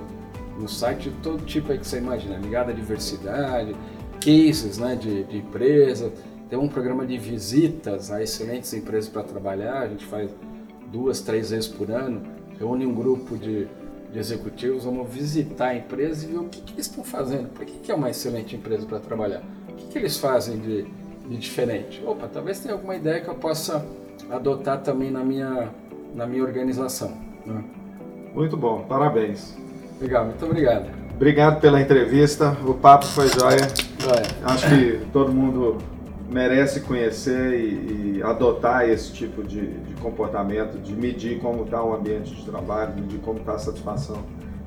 no 0.59 0.67
site 0.67 1.09
de 1.09 1.15
todo 1.17 1.45
tipo 1.45 1.71
aí 1.71 1.77
que 1.77 1.87
você 1.87 1.97
imagina, 1.97 2.37
ligado 2.37 2.69
à 2.69 2.73
diversidade, 2.73 3.75
cases 4.19 4.77
né, 4.77 4.95
de, 4.95 5.23
de 5.25 5.37
empresa. 5.37 6.11
Tem 6.49 6.57
um 6.57 6.67
programa 6.67 7.05
de 7.05 7.17
visitas 7.17 8.11
a 8.11 8.21
excelentes 8.21 8.73
empresas 8.73 9.09
para 9.09 9.23
trabalhar, 9.23 9.81
a 9.81 9.87
gente 9.87 10.05
faz 10.05 10.29
duas, 10.91 11.21
três 11.21 11.49
vezes 11.49 11.67
por 11.67 11.91
ano, 11.91 12.21
reúne 12.57 12.85
um 12.85 12.93
grupo 12.93 13.37
de 13.37 13.67
de 14.15 14.19
executivos, 14.19 14.85
vamos 14.85 15.13
visitar 15.13 15.67
a 15.67 15.75
empresa 15.75 16.25
e 16.25 16.29
ver 16.29 16.37
o 16.37 16.45
que, 16.45 16.61
que 16.61 16.73
eles 16.73 16.85
estão 16.85 17.03
fazendo. 17.03 17.49
Por 17.49 17.65
que, 17.65 17.79
que 17.79 17.91
é 17.91 17.95
uma 17.95 18.09
excelente 18.09 18.55
empresa 18.55 18.85
para 18.85 18.97
trabalhar? 18.97 19.43
O 19.67 19.73
que, 19.73 19.87
que 19.87 19.97
eles 19.97 20.17
fazem 20.17 20.57
de, 20.57 20.85
de 21.27 21.37
diferente? 21.37 22.03
Opa, 22.05 22.27
talvez 22.27 22.59
tenha 22.59 22.73
alguma 22.73 22.95
ideia 22.95 23.21
que 23.21 23.27
eu 23.27 23.35
possa 23.35 23.85
adotar 24.29 24.81
também 24.81 25.11
na 25.11 25.23
minha, 25.23 25.69
na 26.13 26.25
minha 26.25 26.43
organização. 26.43 27.11
Né? 27.45 27.63
Muito 28.33 28.57
bom, 28.57 28.85
parabéns. 28.87 29.55
Legal, 29.99 30.25
muito 30.25 30.45
obrigado. 30.45 30.89
Obrigado 31.15 31.61
pela 31.61 31.79
entrevista, 31.79 32.57
o 32.65 32.73
papo 32.73 33.05
foi 33.05 33.27
jóia. 33.29 33.67
Acho 34.43 34.67
que 34.69 34.99
todo 35.13 35.31
mundo 35.31 35.77
merece 36.29 36.81
conhecer 36.81 37.53
e, 37.53 38.17
e 38.17 38.23
adotar 38.23 38.89
esse 38.89 39.13
tipo 39.13 39.41
de, 39.41 39.65
de, 39.65 39.93
comportamento, 40.01 40.77
de 40.77 40.93
medir 40.93 41.39
como 41.39 41.63
está 41.63 41.81
o 41.81 41.95
ambiente 41.95 42.35
de 42.35 42.43
trabalho, 42.45 42.93
medir 42.95 43.19
como 43.19 43.39
está 43.39 43.53
a 43.53 43.59
satisfação 43.59 44.17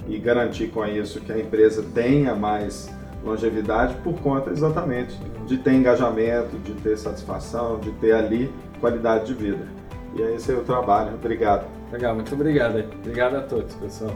e 0.08 0.18
garantir 0.18 0.68
com 0.68 0.84
isso 0.86 1.20
que 1.20 1.30
a 1.30 1.38
empresa 1.38 1.84
tenha 1.94 2.34
mais 2.34 2.90
longevidade 3.24 3.94
por 4.02 4.14
conta 4.20 4.50
exatamente 4.50 5.18
de 5.46 5.58
ter 5.58 5.72
engajamento, 5.72 6.56
de 6.58 6.72
ter 6.74 6.96
satisfação, 6.96 7.78
de 7.78 7.90
ter 7.92 8.12
ali 8.12 8.52
qualidade 8.80 9.26
de 9.26 9.34
vida. 9.34 9.66
E 10.14 10.22
é 10.22 10.34
esse 10.34 10.52
é 10.52 10.54
o 10.54 10.62
trabalho. 10.62 11.14
Obrigado. 11.14 11.66
Legal, 11.92 12.14
muito 12.14 12.34
obrigado. 12.34 12.84
Obrigado 13.00 13.36
a 13.36 13.40
todos, 13.42 13.74
pessoal. 13.74 14.14